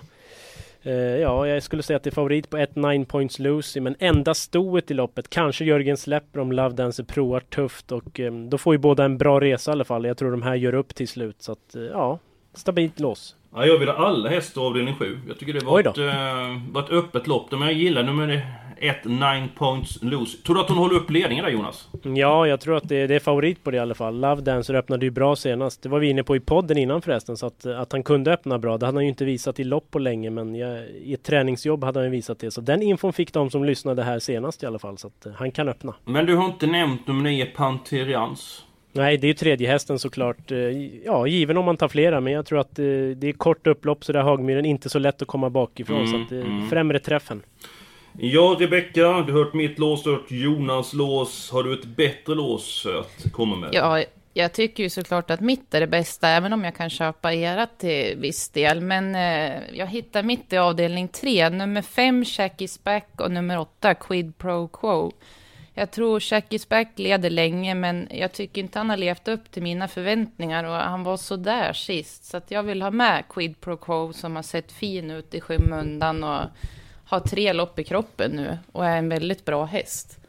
Eh, 0.85 0.93
ja, 0.93 1.47
jag 1.47 1.63
skulle 1.63 1.83
säga 1.83 1.97
att 1.97 2.03
det 2.03 2.09
är 2.09 2.11
favorit 2.11 2.49
på 2.49 2.57
1 2.57 2.75
9 2.75 3.05
Points 3.05 3.39
Lucy, 3.39 3.79
men 3.79 3.95
enda 3.99 4.33
stoet 4.33 4.91
i 4.91 4.93
loppet. 4.93 5.29
Kanske 5.29 5.65
Jörgen 5.65 5.97
släpper 5.97 6.39
om 6.39 6.51
Love 6.51 6.75
Dancer 6.75 7.03
provar 7.03 7.39
tufft 7.39 7.91
och 7.91 8.19
eh, 8.19 8.33
då 8.33 8.57
får 8.57 8.73
ju 8.73 8.77
båda 8.77 9.05
en 9.05 9.17
bra 9.17 9.39
resa 9.39 9.71
i 9.71 9.73
alla 9.73 9.83
fall. 9.83 10.05
Jag 10.05 10.17
tror 10.17 10.31
de 10.31 10.41
här 10.41 10.55
gör 10.55 10.73
upp 10.73 10.95
till 10.95 11.07
slut, 11.07 11.35
så 11.39 11.51
att 11.51 11.75
eh, 11.75 11.81
ja, 11.81 12.19
stabilt 12.53 12.99
lås. 12.99 13.35
Ja, 13.53 13.65
jag 13.65 13.79
vill 13.79 13.89
ha 13.89 14.07
alla 14.07 14.29
hästar 14.29 14.61
avdelning 14.61 14.95
7. 14.95 15.19
Jag 15.27 15.39
tycker 15.39 15.53
det 15.53 15.65
var 15.65 15.79
ett, 15.79 15.97
eh, 15.97 16.71
var 16.71 16.83
ett 16.83 16.91
öppet 16.91 17.27
lopp. 17.27 17.51
Men 17.51 17.61
jag 17.61 17.73
gillar 17.73 18.03
nummer 18.03 18.27
1, 18.77 19.05
9 19.05 19.47
points 19.55 19.97
loose. 20.01 20.37
Tror 20.37 20.55
du 20.55 20.61
att 20.61 20.69
hon 20.69 20.77
håller 20.77 20.95
upp 20.95 21.11
ledningen 21.11 21.45
där 21.45 21.51
Jonas? 21.51 21.89
Ja, 22.03 22.47
jag 22.47 22.59
tror 22.59 22.77
att 22.77 22.89
det, 22.89 23.07
det 23.07 23.15
är 23.15 23.19
favorit 23.19 23.63
på 23.63 23.71
det 23.71 23.77
i 23.77 23.79
alla 23.79 23.93
fall. 23.93 24.19
Love 24.19 24.41
Dancer 24.41 24.73
öppnade 24.73 25.05
ju 25.05 25.11
bra 25.11 25.35
senast. 25.35 25.81
Det 25.81 25.89
var 25.89 25.99
vi 25.99 26.09
inne 26.09 26.23
på 26.23 26.35
i 26.35 26.39
podden 26.39 26.77
innan 26.77 27.01
förresten. 27.01 27.37
Så 27.37 27.45
att, 27.45 27.65
att 27.65 27.91
han 27.91 28.03
kunde 28.03 28.33
öppna 28.33 28.59
bra, 28.59 28.77
det 28.77 28.85
hade 28.85 28.97
han 28.97 29.03
ju 29.03 29.09
inte 29.09 29.25
visat 29.25 29.59
i 29.59 29.63
lopp 29.63 29.91
på 29.91 29.99
länge. 29.99 30.29
Men 30.29 30.55
jag, 30.55 30.89
i 30.89 31.13
ett 31.13 31.23
träningsjobb 31.23 31.83
hade 31.83 31.99
han 31.99 32.05
ju 32.05 32.11
visat 32.11 32.39
det. 32.39 32.51
Så 32.51 32.61
den 32.61 32.81
infon 32.81 33.13
fick 33.13 33.33
de 33.33 33.49
som 33.49 33.63
lyssnade 33.63 34.03
här 34.03 34.19
senast 34.19 34.63
i 34.63 34.65
alla 34.65 34.79
fall. 34.79 34.97
Så 34.97 35.07
att 35.07 35.25
eh, 35.25 35.31
han 35.35 35.51
kan 35.51 35.69
öppna. 35.69 35.95
Men 36.05 36.25
du 36.25 36.35
har 36.35 36.45
inte 36.45 36.67
nämnt 36.67 37.07
nummer 37.07 37.23
9, 37.23 37.45
Panterians. 37.45 38.65
Nej, 38.95 39.17
det 39.17 39.25
är 39.25 39.29
ju 39.29 39.33
tredje 39.33 39.69
hästen 39.69 39.99
såklart. 39.99 40.51
Eh, 40.51 40.57
Ja, 41.05 41.27
given 41.27 41.57
om 41.57 41.65
man 41.65 41.77
tar 41.77 41.87
flera. 41.87 42.21
Men 42.21 42.33
jag 42.33 42.45
tror 42.45 42.59
att 42.59 42.79
eh, 42.79 42.85
det 43.15 43.27
är 43.27 43.31
kort 43.31 43.67
upplopp 43.67 44.05
så 44.05 44.13
där 44.13 44.21
Hagmyren. 44.21 44.65
Inte 44.65 44.89
så 44.89 44.99
lätt 44.99 45.21
att 45.21 45.27
komma 45.27 45.49
bakifrån. 45.49 45.97
Mm, 45.97 46.11
så 46.11 46.21
att, 46.21 46.31
mm. 46.31 46.69
främre 46.69 46.99
träffen. 46.99 47.41
Ja, 48.17 48.55
Rebecka, 48.59 49.01
du 49.01 49.33
har 49.33 49.43
hört 49.43 49.53
mitt 49.53 49.79
lås, 49.79 50.03
du 50.03 50.09
har 50.09 50.17
hört 50.17 50.31
Jonas 50.31 50.93
lås. 50.93 51.51
Har 51.51 51.63
du 51.63 51.73
ett 51.73 51.85
bättre 51.85 52.35
lås 52.35 52.85
att 52.85 53.31
komma 53.33 53.55
med? 53.55 53.69
Ja, 53.73 54.03
jag 54.33 54.53
tycker 54.53 54.83
ju 54.83 54.89
såklart 54.89 55.31
att 55.31 55.39
mitt 55.39 55.73
är 55.73 55.79
det 55.79 55.87
bästa, 55.87 56.29
även 56.29 56.53
om 56.53 56.63
jag 56.63 56.75
kan 56.75 56.89
köpa 56.89 57.33
era 57.33 57.67
till 57.67 58.17
viss 58.17 58.49
del. 58.49 58.81
Men 58.81 59.15
eh, 59.15 59.61
jag 59.73 59.87
hittar 59.87 60.23
mitt 60.23 60.53
i 60.53 60.57
avdelning 60.57 61.07
3, 61.07 61.49
nummer 61.49 61.81
5 61.81 62.23
Shacky's 62.23 62.79
Back 62.83 63.07
och 63.17 63.31
nummer 63.31 63.59
8 63.59 63.93
Quid 63.93 64.37
Pro 64.37 64.67
Quo. 64.67 65.11
Jag 65.73 65.91
tror 65.91 66.19
Shacky's 66.19 66.69
Back 66.69 66.87
leder 66.95 67.29
länge, 67.29 67.75
men 67.75 68.07
jag 68.11 68.31
tycker 68.31 68.61
inte 68.61 68.79
han 68.79 68.89
har 68.89 68.97
levt 68.97 69.27
upp 69.27 69.51
till 69.51 69.63
mina 69.63 69.87
förväntningar 69.87 70.63
och 70.63 70.75
han 70.75 71.03
var 71.03 71.17
så 71.17 71.35
där 71.35 71.73
sist. 71.73 72.25
Så 72.25 72.37
att 72.37 72.51
jag 72.51 72.63
vill 72.63 72.81
ha 72.81 72.91
med 72.91 73.23
Quid 73.29 73.61
Pro 73.61 73.77
Quo 73.77 74.13
som 74.13 74.35
har 74.35 74.43
sett 74.43 74.71
fin 74.71 75.11
ut 75.11 75.33
i 75.33 75.41
skymundan 75.41 76.23
och 76.23 76.41
har 77.05 77.19
tre 77.19 77.53
lopp 77.53 77.79
i 77.79 77.83
kroppen 77.83 78.31
nu 78.31 78.57
och 78.71 78.85
är 78.85 78.97
en 78.97 79.09
väldigt 79.09 79.45
bra 79.45 79.65
häst. 79.65 80.19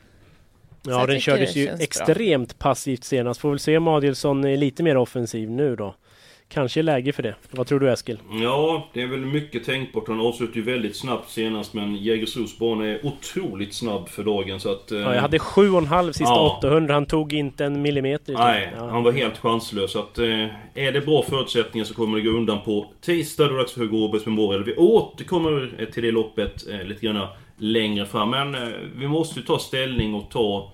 Ja, 0.82 1.06
den 1.06 1.20
kördes 1.20 1.56
ju 1.56 1.66
känns 1.66 1.78
bra. 1.78 1.84
extremt 1.84 2.58
passivt 2.58 3.04
senast. 3.04 3.40
Får 3.40 3.50
väl 3.50 3.58
se 3.58 3.76
om 3.76 3.88
Adielsson 3.88 4.44
är 4.44 4.56
lite 4.56 4.82
mer 4.82 4.96
offensiv 4.96 5.50
nu 5.50 5.76
då. 5.76 5.94
Kanske 6.48 6.80
är 6.80 6.82
läge 6.82 7.12
för 7.12 7.22
det. 7.22 7.34
Vad 7.50 7.66
tror 7.66 7.80
du 7.80 7.92
Eskil? 7.92 8.18
Ja, 8.42 8.88
det 8.92 9.02
är 9.02 9.06
väl 9.06 9.20
mycket 9.26 9.64
tänkbart. 9.64 10.08
Han 10.08 10.20
avslutade 10.20 10.58
ju 10.58 10.64
väldigt 10.64 10.96
snabbt 10.96 11.30
senast 11.30 11.74
men 11.74 11.96
Jägersros 11.96 12.58
bana 12.58 12.86
är 12.86 13.06
otroligt 13.06 13.74
snabb 13.74 14.08
för 14.08 14.24
dagen 14.24 14.60
så 14.60 14.72
att... 14.72 14.92
Eh, 14.92 14.98
Ja, 14.98 15.14
jag 15.14 15.20
hade 15.20 15.38
7,5 15.38 16.06
sista 16.06 16.24
Ja. 16.24 16.56
800. 16.58 16.94
Han 16.94 17.06
tog 17.06 17.32
inte 17.32 17.64
en 17.64 17.82
millimeter. 17.82 18.32
Nej, 18.32 18.72
ja. 18.76 18.88
han 18.88 19.02
var 19.02 19.12
helt 19.12 19.38
chanslös. 19.38 19.92
Så 19.92 19.98
att, 19.98 20.18
eh, 20.18 20.46
är 20.74 20.92
det 20.92 21.00
bra 21.00 21.22
förutsättningar 21.22 21.84
så 21.84 21.94
kommer 21.94 22.18
det 22.18 22.24
gå 22.24 22.30
undan 22.30 22.58
på 22.64 22.86
tisdag 23.00 23.44
då 23.44 23.48
det 23.48 23.54
är 23.54 23.58
dags 23.58 23.72
för 23.72 23.80
Hugo 23.80 23.96
Åbergs 23.96 24.26
Memorial. 24.26 24.64
Vi 24.64 24.74
återkommer 24.76 25.86
till 25.92 26.02
det 26.02 26.10
loppet 26.10 26.68
eh, 26.68 26.82
lite 26.84 27.06
grann 27.06 27.26
längre 27.58 28.06
fram. 28.06 28.30
Men 28.30 28.54
eh, 28.54 28.68
vi 28.96 29.08
måste 29.08 29.40
ju 29.40 29.46
ta 29.46 29.58
ställning 29.58 30.14
och 30.14 30.30
ta 30.30 30.72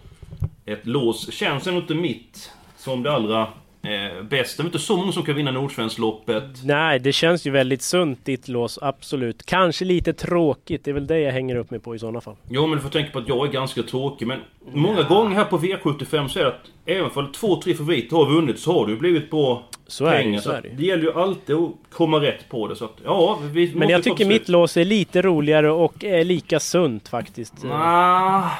ett 0.67 0.87
lås. 0.87 1.33
Känns 1.33 1.67
ändå 1.67 1.81
inte 1.81 1.95
mitt 1.95 2.51
som 2.77 3.03
det 3.03 3.13
allra 3.13 3.49
eh, 3.83 4.23
bästa. 4.23 4.63
Det 4.63 4.67
är 4.67 4.69
inte 4.69 4.79
så 4.79 4.97
många 4.97 5.13
som 5.13 5.23
kan 5.23 5.35
vinna 5.35 5.51
Nordsvenskloppet. 5.51 6.45
Nej, 6.65 6.99
det 6.99 7.13
känns 7.13 7.47
ju 7.47 7.51
väldigt 7.51 7.83
sunt 7.83 8.25
ditt 8.25 8.49
lås, 8.49 8.79
absolut. 8.83 9.47
Kanske 9.47 9.85
lite 9.85 10.13
tråkigt, 10.13 10.85
det 10.85 10.91
är 10.91 10.93
väl 10.95 11.07
det 11.07 11.19
jag 11.21 11.33
hänger 11.33 11.57
upp 11.57 11.71
mig 11.71 11.81
på 11.81 11.95
i 11.95 11.99
sådana 11.99 12.21
fall. 12.21 12.37
Jo 12.49 12.67
men 12.67 12.77
du 12.79 12.83
får 12.83 12.91
tänka 12.91 13.11
på 13.11 13.19
att 13.19 13.29
jag 13.29 13.47
är 13.49 13.53
ganska 13.53 13.83
tråkig 13.83 14.27
men 14.27 14.39
Många 14.75 15.03
gånger 15.03 15.37
här 15.37 15.45
på 15.45 15.59
V75 15.59 16.29
så 16.29 16.39
är 16.39 16.45
det 16.45 16.49
att 16.51 16.61
Även 16.87 17.11
om 17.15 17.33
två, 17.33 17.61
tre 17.63 17.75
favoriter 17.75 18.17
har 18.17 18.27
vunnit 18.27 18.61
så 18.61 18.73
har 18.73 18.87
det 18.87 18.93
ju 18.93 18.99
blivit 18.99 19.31
bra 19.31 19.63
Så 19.87 20.07
är 20.07 20.11
det 20.13 20.17
pengar. 20.19 20.35
ju, 20.35 20.41
så 20.41 20.51
är 20.51 20.63
det 20.63 20.69
det 20.69 20.83
gäller 20.85 21.03
ju 21.03 21.13
alltid 21.21 21.57
att 21.57 21.71
komma 21.91 22.17
rätt 22.21 22.49
på 22.49 22.69
det 22.69 22.77
så 22.77 22.85
att 22.85 22.97
ja, 23.05 23.39
vi 23.53 23.73
Men 23.75 23.89
jag 23.89 24.03
tycker 24.03 24.25
mitt 24.27 24.49
lås 24.49 24.77
är 24.77 24.85
lite 24.85 25.23
roligare 25.23 25.71
och 25.71 26.05
är 26.05 26.25
lika 26.25 26.61
sunt 26.61 27.09
faktiskt. 27.09 27.55
Ah, 27.71 28.51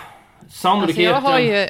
Alltså 0.41 0.59
sannolikheten... 0.61 1.05
jag 1.05 1.21
har 1.21 1.39
ju, 1.39 1.67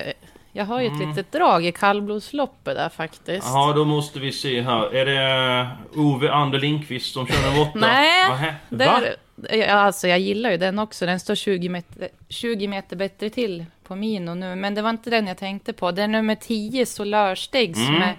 jag 0.53 0.65
har 0.65 0.81
ju 0.81 0.87
ett 0.87 1.09
litet 1.09 1.33
drag 1.33 1.67
i 1.67 1.73
kallblodsloppet 1.73 2.77
där 2.77 2.89
faktiskt. 2.89 3.47
Ja, 3.47 3.73
då 3.77 3.85
måste 3.85 4.19
vi 4.19 4.33
se 4.33 4.63
här. 4.63 4.95
Är 4.95 5.07
det 5.07 5.69
Ove 5.97 6.31
Ander 6.33 6.59
Lindqvist 6.59 7.13
som 7.15 7.27
kör 7.27 7.51
nummer 7.51 7.63
åtta? 7.63 7.79
Nej. 7.79 8.31
Nähä. 8.31 8.55
Där, 8.69 9.17
ja, 9.51 9.73
alltså 9.73 10.09
jag 10.09 10.19
gillar 10.21 10.51
ju 10.51 10.57
den 10.57 10.79
också. 10.79 11.07
Den 11.07 11.21
står 11.21 11.35
20 11.35 11.69
meter, 11.69 12.09
20 12.29 12.69
meter 12.69 12.97
bättre 12.97 13.31
till 13.31 13.65
på 13.85 13.97
Mino 13.97 14.35
nu. 14.35 14.55
Men 14.55 14.75
det 14.75 14.83
var 14.83 14.91
inte 14.91 15.11
den 15.11 15.27
jag 15.27 15.39
tänkte 15.39 15.73
på. 15.73 15.91
Det 15.91 16.03
är 16.03 16.09
nummer 16.09 16.35
10, 16.35 16.87
Solarsteg, 16.87 17.77
som 17.77 17.87
Mm. 17.97 18.03
är 18.03 18.17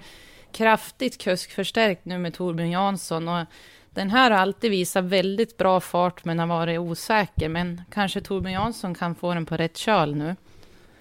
kraftigt 0.52 1.22
kuskförstärkt 1.24 2.06
nu 2.06 2.18
med 2.18 2.34
Torbjörn 2.34 2.72
Jansson. 2.72 3.28
Och 3.28 3.46
den 3.90 4.10
här 4.10 4.32
har 4.32 4.38
alltid 4.38 4.72
visat 4.72 5.04
väldigt 5.04 5.58
bra 5.58 5.80
fart 5.80 6.26
men 6.26 6.40
har 6.40 6.48
varit 6.48 6.80
osäker. 6.80 7.50
Men 7.50 7.82
kanske 7.94 8.22
Torbjörn 8.22 8.54
Jansson 8.54 8.96
kan 8.96 9.16
få 9.16 9.34
den 9.34 9.46
på 9.46 9.58
rätt 9.58 9.78
köl 9.78 10.16
nu. 10.16 10.36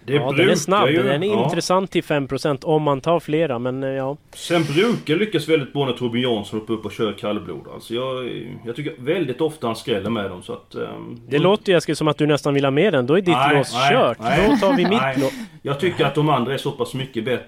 Det 0.07 0.13
ja, 0.15 0.33
den 0.33 0.51
är 0.51 0.55
snabb. 0.55 0.89
ju- 0.89 1.03
Den 1.03 1.23
är 1.23 1.27
ja. 1.27 1.45
intressant 1.45 1.91
till 1.91 2.03
5% 2.05 2.65
om 2.65 2.83
man 2.83 3.01
tar 3.01 3.21
flera, 3.21 3.59
men 3.59 3.83
eh, 3.83 3.89
ja. 3.89 4.17
Sen 4.35 4.65
brukar 4.65 5.17
lyckas 5.17 5.49
väldigt 5.49 5.73
bra 5.73 5.87
när 5.87 5.93
Torbjörn 5.93 6.33
Jansson 6.35 6.61
hoppar 6.61 6.75
upp 6.75 6.85
och 6.85 6.93
kör 6.93 7.13
kallblod. 7.13 7.67
Alltså 7.75 7.95
jag, 7.95 8.31
jag 8.67 8.77
tycker 8.77 8.95
väldigt 8.99 9.41
ofta 9.41 9.67
han 9.67 9.77
skräller 9.77 10.11
med 10.11 10.31
dem 10.31 10.43
så 10.43 10.53
att... 10.53 10.75
ehm, 10.75 11.21
Det 11.29 11.39
låter 11.39 11.73
ju 11.73 11.79
Eskil 11.79 11.97
som 11.97 12.09
att 12.09 12.19
du 12.19 12.27
nästan 12.27 12.55
vill 12.55 12.65
ha 12.65 12.71
med 12.71 12.93
den. 12.93 13.07
Då 13.07 13.15
är 13.15 13.21
ditt 13.21 13.29
Nej, 13.29 13.57
lås 13.59 13.73
nej, 13.75 13.93
kört. 13.93 14.19
nej. 14.21 14.49
Då 14.51 14.57
tar 14.67 14.77
vi 14.77 14.85
mitt 14.87 15.23
lås. 15.23 15.33
Jag 15.63 15.81
tycker 15.81 16.05
att 16.05 16.15
de 16.15 16.29
andra 16.29 16.55
är 16.55 16.59
så 16.59 16.71
pass 16.73 16.95
mycket 16.95 17.25
bättre. 17.25 17.45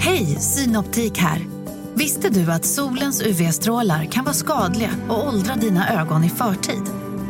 Hej, 0.00 0.24
Synoptik 0.26 1.18
här. 1.18 1.38
Visste 1.94 2.28
du 2.30 2.52
att 2.52 2.64
solens 2.64 3.26
UV-strålar 3.26 4.04
kan 4.04 4.24
vara 4.24 4.34
skadliga 4.34 4.90
och 5.08 5.28
åldra 5.28 5.54
dina 5.54 6.00
ögon 6.00 6.24
i 6.24 6.28
förtid? 6.28 6.82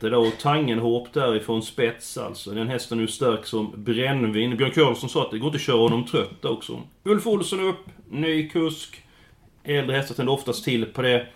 Det 0.00 0.10
där 0.10 0.18
och 0.18 0.38
Tangenhop 0.40 1.08
därifrån 1.12 1.62
spets 1.62 2.18
alltså. 2.18 2.50
Den 2.50 2.68
hästen 2.68 2.98
är 2.98 3.02
ju 3.02 3.08
stark 3.08 3.46
som 3.46 3.72
brännvin. 3.76 4.56
Björn 4.56 4.70
Karlsson 4.70 5.08
sa 5.08 5.22
att 5.22 5.30
det 5.30 5.38
går 5.38 5.46
inte 5.46 5.56
att 5.56 5.62
köra 5.62 5.76
honom 5.76 6.04
trött 6.06 6.44
också. 6.44 6.80
Ulf 7.04 7.26
Olsson 7.26 7.60
upp, 7.68 7.86
ny 8.10 8.48
kusk. 8.48 9.00
Äldre 9.64 9.96
hästar 9.96 10.14
tänder 10.14 10.32
oftast 10.32 10.64
till 10.64 10.86
på 10.86 11.02
det. 11.02 11.26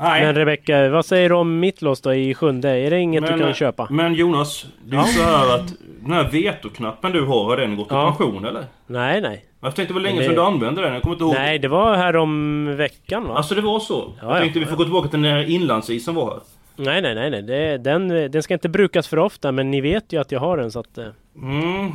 Nej. 0.00 0.24
Men 0.26 0.34
Rebecka, 0.34 0.88
vad 0.88 1.06
säger 1.06 1.28
du 1.28 1.34
om 1.34 1.60
mitt 1.60 1.82
lås 1.82 2.00
då 2.00 2.14
i 2.14 2.34
sjunde? 2.34 2.68
Är 2.70 2.90
det 2.90 3.00
inget 3.00 3.26
du 3.26 3.38
kan 3.38 3.54
köpa? 3.54 3.86
Men 3.90 4.14
Jonas, 4.14 4.66
det 4.84 4.96
är 4.96 5.00
ju 5.06 5.12
så 5.12 5.22
här 5.22 5.54
att 5.54 5.74
den 6.00 6.12
här 6.12 6.30
vetoknappen 6.30 7.12
du 7.12 7.24
har, 7.24 7.44
har 7.44 7.56
den 7.56 7.76
gått 7.76 7.86
i 7.90 7.94
Ja. 7.94 8.06
pension 8.06 8.44
eller? 8.44 8.64
Nej, 8.86 9.20
nej. 9.20 9.44
Jag 9.60 9.74
tänkte 9.76 9.90
det 9.92 9.94
var 9.94 10.00
länge 10.00 10.16
Men 10.16 10.24
sedan 10.24 10.34
det- 10.34 10.40
du 10.40 10.46
använde 10.46 10.82
den, 10.82 10.92
jag 10.92 11.02
kommer 11.02 11.14
inte 11.14 11.24
ihåg. 11.24 11.34
Nej, 11.34 11.58
det 11.58 11.68
var 11.68 11.96
här 11.96 12.16
om 12.16 12.64
veckan 12.76 13.28
va? 13.28 13.34
Alltså 13.36 13.54
det 13.54 13.60
var 13.60 13.80
så? 13.80 14.12
Ja, 14.20 14.26
jag 14.26 14.36
ja. 14.36 14.40
tänkte 14.40 14.58
vi 14.58 14.66
får 14.66 14.76
gå 14.76 14.84
tillbaka 14.84 15.08
till 15.08 15.18
när 15.18 15.50
inlandsisen 15.50 16.14
var 16.14 16.30
här. 16.30 16.40
Nej, 16.76 17.02
nej, 17.02 17.14
nej, 17.14 17.30
nej. 17.30 17.42
Det, 17.42 17.78
den, 17.78 18.08
den 18.08 18.42
ska 18.42 18.54
inte 18.54 18.68
brukas 18.68 19.08
för 19.08 19.18
ofta, 19.18 19.52
men 19.52 19.70
ni 19.70 19.80
vet 19.80 20.12
ju 20.12 20.20
att 20.20 20.32
jag 20.32 20.40
har 20.40 20.56
den 20.56 20.70
så 20.72 20.80
att... 20.80 20.98
eh, 20.98 21.06
Mm, 21.36 21.92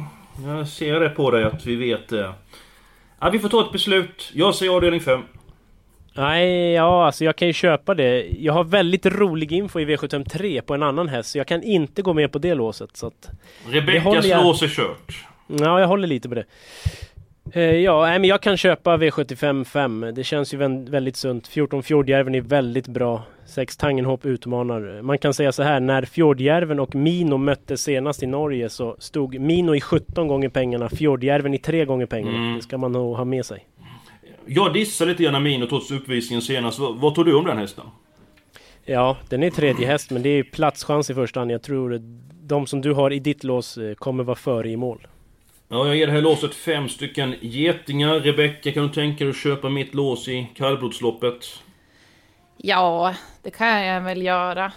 jag 0.47 0.67
ser 0.67 0.99
det 0.99 1.09
på 1.09 1.31
dig 1.31 1.43
att 1.43 1.65
vi 1.65 1.75
vet 1.75 2.07
det. 2.09 2.33
Ja, 3.19 3.29
vi 3.29 3.39
får 3.39 3.49
ta 3.49 3.61
ett 3.65 3.71
beslut. 3.71 4.31
Jag 4.33 4.55
säger 4.55 4.71
avdelning 4.71 4.99
5. 5.01 5.21
Nej, 6.13 6.71
ja 6.73 7.05
alltså 7.05 7.25
jag 7.25 7.35
kan 7.35 7.47
ju 7.47 7.53
köpa 7.53 7.93
det. 7.95 8.25
Jag 8.39 8.53
har 8.53 8.63
väldigt 8.63 9.05
rolig 9.05 9.51
info 9.51 9.79
i 9.79 9.85
V753 9.85 10.61
på 10.61 10.73
en 10.73 10.83
annan 10.83 11.07
häst, 11.07 11.29
så 11.31 11.37
jag 11.37 11.47
kan 11.47 11.63
inte 11.63 12.01
gå 12.01 12.13
med 12.13 12.31
på 12.31 12.39
det 12.39 12.53
låset. 12.55 12.97
Så 12.97 13.07
att, 13.07 13.29
Rebeckas 13.69 14.25
jag- 14.25 14.43
lås 14.43 14.61
är 14.61 14.67
kört. 14.67 15.25
ja, 15.47 15.79
jag 15.79 15.87
håller 15.87 16.07
lite 16.07 16.29
på 16.29 16.35
det. 16.35 16.45
Eh, 17.53 17.63
ja, 17.63 18.05
men 18.19 18.23
jag 18.23 18.41
kan 18.41 18.57
köpa 18.57 18.97
V75 18.97 19.63
5. 19.63 20.11
Det 20.15 20.23
känns 20.23 20.53
ju 20.53 20.57
väldigt 20.89 21.15
sunt. 21.15 21.47
14 21.47 21.83
Fjordjärven 21.83 22.35
är 22.35 22.41
väldigt 22.41 22.87
bra. 22.87 23.23
6 23.45 23.77
Tangenhop 23.77 24.25
utmanar. 24.25 25.01
Man 25.01 25.17
kan 25.17 25.33
säga 25.33 25.51
så 25.51 25.63
här, 25.63 25.79
när 25.79 26.01
Fjordjärven 26.01 26.79
och 26.79 26.95
Mino 26.95 27.37
möttes 27.37 27.81
senast 27.81 28.23
i 28.23 28.27
Norge 28.27 28.69
så 28.69 28.95
stod 28.99 29.39
Mino 29.39 29.75
i 29.75 29.81
17 29.81 30.27
gånger 30.27 30.49
pengarna, 30.49 30.89
Fjordjärven 30.89 31.53
i 31.53 31.57
3 31.57 31.85
gånger 31.85 32.05
pengarna. 32.05 32.37
Mm. 32.37 32.55
Det 32.55 32.61
ska 32.61 32.77
man 32.77 32.91
nog 32.91 33.15
ha 33.15 33.25
med 33.25 33.45
sig. 33.45 33.67
Jag 34.45 34.73
dissade 34.73 35.11
lite 35.11 35.23
grann 35.23 35.35
Amino 35.35 35.65
trots 35.65 35.91
uppvisningen 35.91 36.41
senast. 36.41 36.79
Vad, 36.79 36.95
vad 36.97 37.15
tror 37.15 37.25
du 37.25 37.35
om 37.35 37.45
den 37.45 37.57
hästen? 37.57 37.85
Ja, 38.85 39.17
den 39.29 39.43
är 39.43 39.49
tredje 39.49 39.87
häst 39.87 40.11
men 40.11 40.21
det 40.21 40.29
är 40.29 40.43
platschans 40.43 41.09
i 41.09 41.13
första 41.13 41.39
hand. 41.39 41.51
Jag 41.51 41.61
tror 41.61 42.01
de 42.43 42.67
som 42.67 42.81
du 42.81 42.93
har 42.93 43.13
i 43.13 43.19
ditt 43.19 43.43
lås 43.43 43.77
eh, 43.77 43.93
kommer 43.93 44.23
vara 44.23 44.35
före 44.35 44.69
i 44.69 44.77
mål. 44.77 45.07
Ja, 45.71 45.87
jag 45.87 45.95
ger 45.95 46.07
det 46.07 46.13
här 46.13 46.21
låset 46.21 46.55
fem 46.55 46.89
stycken 46.89 47.35
getingar. 47.41 48.19
Rebecka, 48.19 48.71
kan 48.71 48.87
du 48.87 48.93
tänka 48.93 49.23
dig 49.23 49.31
att 49.31 49.37
köpa 49.37 49.69
mitt 49.69 49.93
lås 49.93 50.27
i 50.27 50.47
kallblodsloppet? 50.55 51.45
Ja, 52.57 53.15
det 53.43 53.51
kan 53.51 53.85
jag 53.85 54.01
väl 54.01 54.21
göra. 54.21 54.71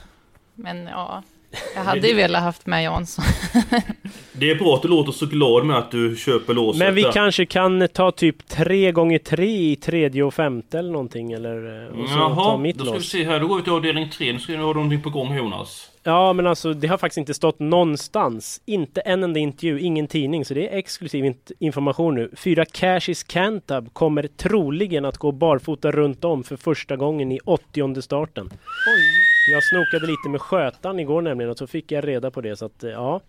Men 0.55 0.87
ja, 0.87 1.23
jag 1.75 1.83
hade 1.83 2.09
ju 2.09 2.15
velat 2.15 2.43
haft 2.43 2.67
med 2.67 2.85
Jansson. 2.85 3.25
Det 4.33 4.51
är 4.51 4.55
bra 4.55 4.75
att 4.75 4.83
du 4.83 4.89
låter 4.89 5.13
så 5.13 5.27
glad 5.27 5.67
med 5.67 5.77
att 5.79 5.91
du 5.91 6.17
köper 6.17 6.55
låset. 6.55 6.79
Men 6.79 6.95
vi 6.95 7.03
där. 7.03 7.13
kanske 7.13 7.47
kan 7.47 7.89
ta 7.89 8.11
typ 8.11 8.49
tre 8.49 8.93
gånger 8.93 9.19
tre 9.19 9.71
i 9.71 9.77
tredje 9.77 10.23
och 10.23 10.35
femte 10.35 10.79
eller 10.79 10.93
någonting 10.93 11.33
eller? 11.33 11.83
eh, 11.87 12.01
Och 12.03 12.09
så 12.09 12.15
ta 12.15 12.21
Jaha, 12.21 12.57
mitt 12.59 12.79
då 12.79 12.85
ska 12.85 12.93
vi 12.93 12.99
lås. 12.99 13.09
se 13.09 13.25
här. 13.25 13.41
Då 13.41 13.47
går 13.47 13.57
vi 13.57 13.63
till 13.63 13.73
avdelning 13.73 14.11
3. 14.11 14.33
Nu 14.33 14.39
ska 14.39 14.53
vi 14.53 14.59
ha 14.59 14.73
någonting 14.73 15.03
på 15.03 15.11
gång 15.11 15.37
Jonas. 15.37 15.89
Ja 16.05 16.33
men 16.33 16.47
alltså 16.47 16.73
det 16.73 16.87
har 16.87 16.99
faktiskt 16.99 17.19
inte 17.19 17.35
stått 17.35 17.59
någonstans. 17.59 18.61
Inte 18.65 19.01
en 19.01 19.25
enda 19.25 19.41
intervju, 19.41 19.81
ingen 19.81 20.07
tidning. 20.07 20.45
Så 20.45 20.55
det 20.55 20.69
är 20.69 20.79
exklusiv 20.79 21.35
information 21.59 22.15
nu. 22.15 22.31
Fyra 22.37 22.65
Cashis 22.65 23.25
Cantab 23.25 23.93
kommer 23.93 24.27
troligen 24.27 25.05
att 25.05 25.19
gå 25.19 25.33
barfota 25.33 25.91
runt 25.91 26.25
om 26.25 26.45
för 26.45 26.57
första 26.57 26.97
gången 26.97 27.33
i 27.33 27.39
80 27.45 28.03
starten. 28.03 28.51
Jag 29.51 29.65
snokade 29.65 30.07
lite 30.07 30.29
med 30.29 30.41
skötaren 30.41 31.01
igår 31.01 31.23
nämligen 31.23 31.51
och 31.51 31.59
så 31.59 31.67
fick 31.67 31.93
jag 31.93 32.09
reda 32.09 32.31
på 32.31 32.41
det. 32.41 32.57
Så 32.57 32.67
att 32.67 32.85
eh, 32.85 32.91
ja, 32.91 33.21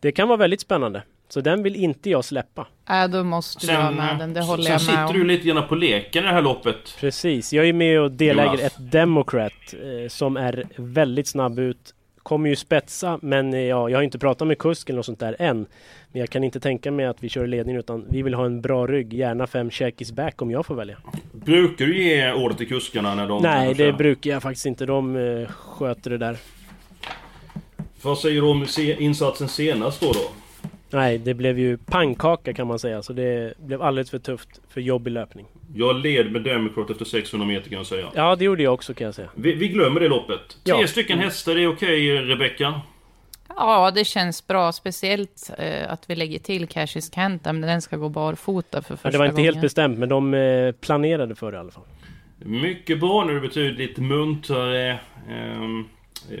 det 0.00 0.12
kan 0.12 0.28
vara 0.28 0.38
väldigt 0.38 0.60
spännande. 0.60 1.02
Så 1.28 1.40
den 1.40 1.62
vill 1.62 1.76
inte 1.76 2.10
jag 2.10 2.24
släppa. 2.24 2.66
Äh, 2.90 3.08
då 3.08 3.24
måste 3.24 3.66
du 3.66 3.72
ha 3.72 3.90
med 3.90 4.18
den, 4.18 4.34
det 4.34 4.40
håller 4.40 4.62
sen 4.62 4.72
jag 4.72 4.80
sitter 4.80 4.96
med 4.96 5.14
du 5.14 5.20
om. 5.20 5.26
lite 5.26 5.48
grann 5.48 5.68
på 5.68 5.74
leken 5.74 6.24
i 6.24 6.26
det 6.26 6.32
här 6.32 6.42
loppet. 6.42 6.96
Precis, 7.00 7.52
jag 7.52 7.68
är 7.68 7.72
med 7.72 8.00
och 8.00 8.10
deläger 8.10 8.50
Jonas. 8.50 8.60
ett 8.60 8.92
Democrat 8.92 9.52
eh, 9.72 10.08
som 10.08 10.36
är 10.36 10.64
väldigt 10.76 11.28
snabb 11.28 11.58
ut. 11.58 11.94
Kommer 12.22 12.48
ju 12.50 12.56
spetsa, 12.56 13.18
men 13.22 13.54
eh, 13.54 13.60
ja, 13.60 13.88
jag 13.90 13.98
har 13.98 14.02
inte 14.02 14.18
pratat 14.18 14.48
med 14.48 14.58
kusk 14.58 14.88
eller 14.88 14.96
något 14.96 15.06
sånt 15.06 15.20
där 15.20 15.36
än. 15.38 15.66
Men 16.12 16.20
jag 16.20 16.30
kan 16.30 16.44
inte 16.44 16.60
tänka 16.60 16.90
mig 16.90 17.06
att 17.06 17.22
vi 17.22 17.28
kör 17.28 17.46
ledning 17.46 17.76
utan 17.76 18.04
vi 18.10 18.22
vill 18.22 18.34
ha 18.34 18.46
en 18.46 18.60
bra 18.60 18.86
rygg, 18.86 19.12
gärna 19.12 19.46
fem 19.46 19.70
checkis 19.70 20.12
back 20.12 20.42
om 20.42 20.50
jag 20.50 20.66
får 20.66 20.74
välja. 20.74 20.96
Brukar 21.32 21.86
du 21.86 22.02
ge 22.02 22.32
order 22.32 22.56
till 22.56 22.68
kuskarna 22.68 23.14
när 23.14 23.28
de... 23.28 23.42
Nej, 23.42 23.74
det 23.74 23.92
brukar 23.92 24.30
jag 24.30 24.42
faktiskt 24.42 24.66
inte. 24.66 24.86
De 24.86 25.16
eh, 25.16 25.48
sköter 25.48 26.10
det 26.10 26.18
där. 26.18 26.36
Vad 28.02 28.18
säger 28.18 28.40
du 28.40 28.46
om 28.48 28.66
se- 28.66 28.96
insatsen 29.02 29.48
senast 29.48 30.00
då? 30.00 30.12
då? 30.12 30.20
Nej, 30.92 31.18
det 31.18 31.34
blev 31.34 31.58
ju 31.58 31.76
pannkaka 31.76 32.52
kan 32.54 32.66
man 32.66 32.78
säga. 32.78 33.02
Så 33.02 33.12
det 33.12 33.54
blev 33.58 33.82
alldeles 33.82 34.10
för 34.10 34.18
tufft 34.18 34.48
för 34.68 34.80
jobbig 34.80 35.10
löpning. 35.10 35.46
Jag 35.74 35.96
led 36.00 36.32
med 36.32 36.42
Democrat 36.42 36.90
efter 36.90 37.04
600 37.04 37.46
meter 37.46 37.68
kan 37.68 37.78
jag 37.78 37.86
säga. 37.86 38.06
Ja, 38.14 38.36
det 38.36 38.44
gjorde 38.44 38.62
jag 38.62 38.74
också 38.74 38.94
kan 38.94 39.04
jag 39.04 39.14
säga. 39.14 39.28
Vi, 39.34 39.52
vi 39.54 39.68
glömmer 39.68 40.00
det 40.00 40.08
loppet. 40.08 40.40
Tre 40.64 40.74
Ja. 40.80 40.86
stycken 40.86 41.18
hästar, 41.18 41.54
det 41.54 41.62
är 41.62 41.68
okej 41.68 42.16
Rebecka? 42.16 42.80
Ja, 43.56 43.90
det 43.94 44.04
känns 44.04 44.46
bra. 44.46 44.72
Speciellt 44.72 45.50
eh, 45.58 45.92
att 45.92 46.10
vi 46.10 46.16
lägger 46.16 46.38
till 46.38 46.66
Cashis 46.68 47.14
Kenta, 47.14 47.52
men 47.52 47.62
den 47.68 47.82
ska 47.82 47.96
gå 47.96 48.08
barfota 48.08 48.82
för 48.82 48.96
första 48.96 49.08
Ja, 49.08 49.12
det 49.12 49.18
var 49.18 49.24
inte 49.26 49.34
gången. 49.36 49.44
helt 49.54 49.60
bestämt, 49.62 49.98
men 49.98 50.08
de 50.08 50.34
eh, 50.34 50.72
planerade 50.72 51.34
för 51.34 51.52
det 51.52 51.56
i 51.56 51.60
alla 51.60 51.70
fall. 51.70 51.84
Mycket 52.38 53.00
bra 53.00 53.24
nu, 53.24 53.34
det 53.34 53.40
betyder 53.40 53.72
lite 53.78 54.00
muntrare. 54.00 54.98
Um, 55.30 55.88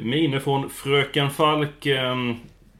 miner 0.02 0.38
från 0.38 0.70
Fröken 0.70 1.30
Falk. 1.30 1.86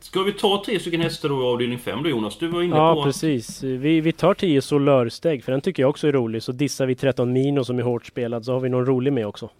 Ska 0.01 0.23
vi 0.23 0.33
ta 0.33 0.63
tre 0.67 0.81
stycken 0.81 1.01
hästar 1.01 1.29
då 1.29 1.41
i 1.43 1.45
avdelning 1.45 1.79
5 1.79 2.03
då 2.03 2.09
Jonas? 2.09 2.39
Du 2.39 2.49
var 2.49 2.63
inne 2.63 2.77
Ja, 2.77 2.95
på... 2.95 3.03
precis. 3.03 3.63
Vi, 3.63 4.01
vi 4.01 4.13
tar 4.13 4.35
10 4.35 4.63
Solörsteg, 4.63 5.45
för 5.45 5.53
den 5.53 5.61
tycker 5.61 5.83
jag 5.83 5.91
också 5.91 6.09
är 6.09 6.13
rolig. 6.13 6.43
Så 6.43 6.53
dissar 6.53 6.87
vi 6.87 6.95
13 6.95 7.33
Mino 7.33 7.65
som 7.65 7.79
är 7.79 7.83
hårt 7.83 8.07
spelad, 8.07 8.45
så 8.45 8.53
har 8.53 8.61
vi 8.61 8.69
någon 8.69 8.87
rolig 8.87 9.13
med 9.13 9.27
också. 9.27 9.51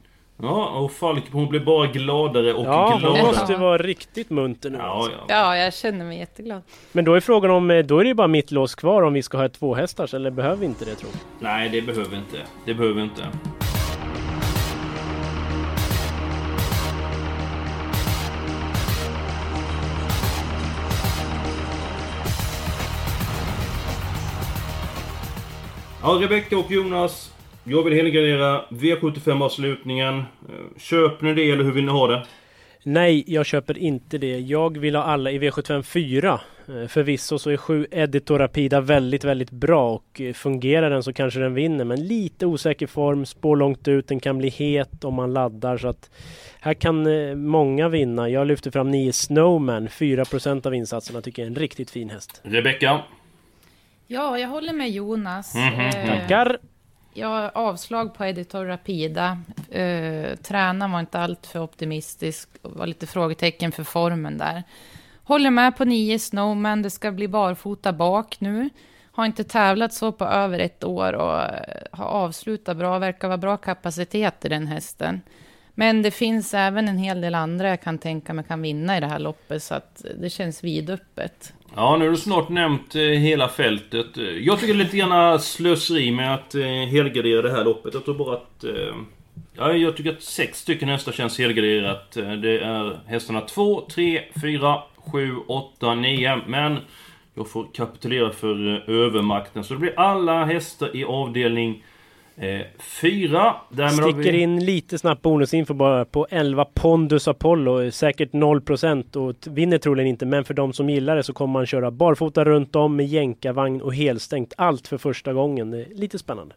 Ja, 0.43 0.69
och 0.69 0.93
Falk 0.93 1.25
hon 1.33 1.49
blir 1.49 1.61
bara 1.61 1.87
gladare 1.87 2.53
och 2.55 2.65
Ja, 2.67 2.91
hon 2.91 3.01
gladare. 3.01 3.23
måste 3.23 3.57
vara 3.57 3.79
riktigt 3.79 4.31
munter 4.31 4.71
nu. 4.71 4.79
Ja, 4.79 4.85
alltså. 4.85 5.13
ja. 5.13 5.25
Ja, 5.29 5.57
jag 5.57 5.75
känner 5.75 6.05
mig 6.05 6.19
jätteglad. 6.19 6.63
Men 6.93 7.05
då 7.05 7.15
är 7.15 7.21
frågan 7.21 7.51
om, 7.51 7.71
eh, 7.71 7.79
då 7.85 7.99
är 7.99 8.03
det 8.05 8.09
ju 8.09 8.15
bara 8.15 8.29
mitt 8.29 8.51
lås 8.51 8.75
kvar 8.75 9.03
om 9.03 9.13
vi 9.13 9.23
ska 9.23 9.39
ha 9.39 9.45
ett 9.45 9.53
tvåhästars, 9.53 10.15
eller 10.15 10.31
behöver 10.31 10.57
vi 10.57 10.67
inte 10.67 10.85
det 10.85 10.95
tror 10.95 11.11
jag? 11.13 11.21
Nej, 11.49 11.69
det 11.69 11.83
behöver 11.83 12.11
vi 12.11 12.17
inte. 12.17 12.37
Det 12.67 12.75
behöver 12.75 12.95
vi 12.95 13.03
inte. 13.03 13.23
Ja, 26.03 26.09
Rebecka 26.23 26.59
och 26.59 26.71
Jonas. 26.71 27.35
Jag 27.65 27.83
vill 27.83 27.93
helgardera 27.95 28.65
V75-avslutningen. 28.69 30.19
Eh, 30.19 30.79
Köper 30.79 31.27
ni 31.27 31.35
det 31.35 31.51
eller 31.51 31.65
hur 31.65 31.73
vill 31.73 31.85
ni 31.85 31.91
ha 31.91 32.07
det? 32.07 32.27
Nej, 32.83 33.25
jag 33.27 33.47
köper 33.47 33.79
inte 33.79 34.19
det. 34.19 34.39
Jag 34.39 34.79
vill 34.79 34.95
ha 34.97 35.03
alla 35.03 35.31
i 35.31 35.39
V75 35.39 35.83
4. 35.83 36.41
Eh, 36.69 36.87
Förvisso 36.89 37.39
så 37.39 37.51
är 37.51 37.57
7 37.57 37.87
Editor 37.91 38.39
Rapida 38.39 38.81
väldigt, 38.81 39.25
väldigt 39.25 39.51
bra 39.51 39.91
och 39.95 40.21
eh, 40.21 40.33
fungerar 40.33 40.91
den 40.91 41.03
så 41.03 41.13
kanske 41.13 41.41
den 41.41 41.55
vinner. 41.55 41.85
Men 41.85 42.07
lite 42.07 42.47
osäker 42.47 42.87
form, 42.87 43.27
spår 43.27 43.57
långt 43.57 43.89
ut, 43.89 44.09
den 44.09 44.21
kan 44.21 44.39
bli 44.39 44.49
het 44.49 45.05
om 45.05 45.15
man 45.15 45.33
laddar. 45.33 45.79
Så 45.79 45.89
att 45.89 46.11
här 46.61 46.75
kan 46.75 47.09
många 47.49 47.89
vinna. 47.89 48.29
Jag 48.29 48.47
lyfter 48.47 48.71
fram 48.71 48.91
9 48.91 49.13
Snowman, 49.13 49.89
4% 49.89 50.67
av 50.67 50.75
insatserna 50.75 51.21
tycker 51.21 51.43
jag 51.43 51.47
är 51.47 51.51
en 51.51 51.57
riktigt 51.61 51.91
fin 51.91 52.11
häst. 52.11 52.41
Rebecka? 52.45 53.01
Ja, 54.13 54.39
jag 54.39 54.49
håller 54.49 54.73
med 54.73 54.91
Jonas. 54.91 55.55
Mhm. 55.55 55.81
Eh, 55.81 56.07
Tackar! 56.07 56.59
Jag 57.15 57.29
har 57.29 57.51
avslag 57.55 58.15
på 58.15 58.25
Editor 58.25 58.65
Rapida. 58.65 59.39
Eh, 59.71 60.37
tränaren 60.37 60.93
var 60.93 61.01
inte 61.01 61.19
alltför 61.21 61.59
optimistisk. 61.61 62.49
och 62.63 62.73
var 62.73 62.87
lite 62.87 63.07
frågetecken 63.07 63.73
för 63.73 63.85
formen 63.85 64.39
där. 64.39 64.63
Håller 65.25 65.51
med 65.51 65.77
på 65.77 65.85
9 65.85 66.19
Snowman. 66.19 66.83
Det 66.83 66.91
ska 66.91 67.13
bli 67.13 67.29
barfota 67.29 67.93
bak 67.93 68.41
nu. 68.41 68.71
Har 69.13 69.27
inte 69.27 69.45
tävlat 69.45 69.93
så 69.95 70.13
på 70.13 70.25
över 70.25 70.59
ett 70.59 70.85
år 70.85 71.13
och 71.13 71.43
eh, 71.43 71.83
har 71.93 72.07
avslutat 72.07 72.77
bra. 72.77 72.99
Verkar 72.99 73.29
vara 73.29 73.39
bra 73.39 73.57
kapacitet 73.57 74.45
i 74.45 74.49
den 74.49 74.67
hästen. 74.67 75.21
Men 75.81 76.03
det 76.03 76.11
finns 76.11 76.55
även 76.55 76.89
en 76.89 76.99
hel 76.99 77.21
del 77.21 77.35
andra 77.35 77.69
jag 77.69 77.83
kan 77.83 77.99
tänka 77.99 78.35
mig 78.35 78.45
kan 78.49 78.63
vinna 78.63 78.97
i 78.97 79.01
det 79.01 79.07
här 79.07 79.19
loppet. 79.19 79.63
Så 79.63 79.75
att 79.75 80.05
det 80.21 80.31
känns 80.31 80.65
vidöppet. 80.65 81.53
Ja, 81.77 81.97
nu 81.97 82.05
har 82.05 82.11
du 82.11 82.17
snart 82.17 82.49
nämnt 82.49 82.95
eh, 82.95 83.03
hela 83.03 83.49
fältet. 83.49 84.19
Eh, 84.19 84.25
jag 84.25 84.61
tycker 84.61 84.75
det 84.75 84.81
är 84.81 84.85
lite 84.85 84.97
grann 84.97 85.41
slöseri 85.41 86.11
med 86.11 86.35
att 86.35 86.55
eh, 86.55 86.63
helgardera 86.67 87.43
det 87.43 87.51
här 87.51 87.65
loppet. 87.65 87.95
Jag 87.95 88.05
tror 88.05 88.15
bara 88.15 88.37
att... 88.37 88.65
Ja, 89.57 89.73
jag 89.73 89.97
tycker 89.97 90.13
att 90.13 90.23
sex 90.23 90.59
stycken 90.59 90.89
hästar 90.89 91.13
känns 91.13 91.39
helgarderat. 91.39 92.13
Det 92.13 92.61
är 92.61 93.01
hästarna 93.07 93.41
2, 93.41 93.87
3, 93.91 94.23
4, 94.41 94.83
7, 95.13 95.37
8, 95.47 95.95
9. 95.95 96.41
Men 96.47 96.79
jag 97.35 97.51
får 97.51 97.67
kapitulera 97.75 98.31
för 98.31 98.91
övermakten. 98.91 99.65
Så 99.65 99.75
det 99.75 99.81
blir 99.81 99.99
alla 99.99 100.45
hästar 100.45 100.97
i 100.97 101.05
avdelning 101.05 101.85
4. 102.79 103.55
Därmed 103.69 104.05
har 104.05 104.13
Sticker 104.13 104.33
vi... 104.33 104.41
in 104.41 104.65
lite 104.65 104.99
snabbt 104.99 105.23
bonusinfo 105.23 105.75
bara 105.75 106.05
på 106.05 106.27
11 106.31 106.65
Pondus 106.65 107.29
Apollo, 107.29 107.91
säkert 107.91 108.33
0% 108.33 109.17
och 109.17 109.37
vinner 109.47 109.79
troligen 109.79 110.09
inte 110.09 110.27
men 110.27 110.45
för 110.45 110.55
de 110.55 110.73
som 110.73 110.91
gillar 110.91 111.17
det 111.17 111.23
så 111.23 111.33
kommer 111.33 111.53
man 111.53 111.67
köra 111.67 111.91
barfota 111.91 112.45
runt 112.45 112.77
om 112.77 112.97
med 112.97 113.07
jänkarvagn 113.07 113.81
och 113.81 113.95
helstängt. 113.95 114.53
Allt 114.57 114.89
för 114.89 114.99
första 114.99 115.33
gången. 115.33 115.75
Är 115.75 115.87
lite 115.95 116.19
spännande. 116.19 116.55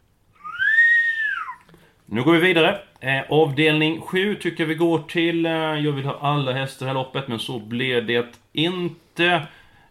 Nu 2.06 2.22
går 2.22 2.32
vi 2.32 2.38
vidare. 2.38 2.78
Eh, 3.00 3.22
avdelning 3.28 4.00
7 4.00 4.34
tycker 4.34 4.66
vi 4.66 4.74
går 4.74 4.98
till. 4.98 5.46
Eh, 5.46 5.52
jag 5.52 5.92
vill 5.92 6.04
ha 6.04 6.18
alla 6.20 6.52
hästar 6.52 6.86
i 6.86 6.88
det 6.88 6.90
här 6.90 6.94
loppet, 6.94 7.28
men 7.28 7.38
så 7.38 7.58
blev 7.58 8.06
det 8.06 8.26
inte. 8.52 9.42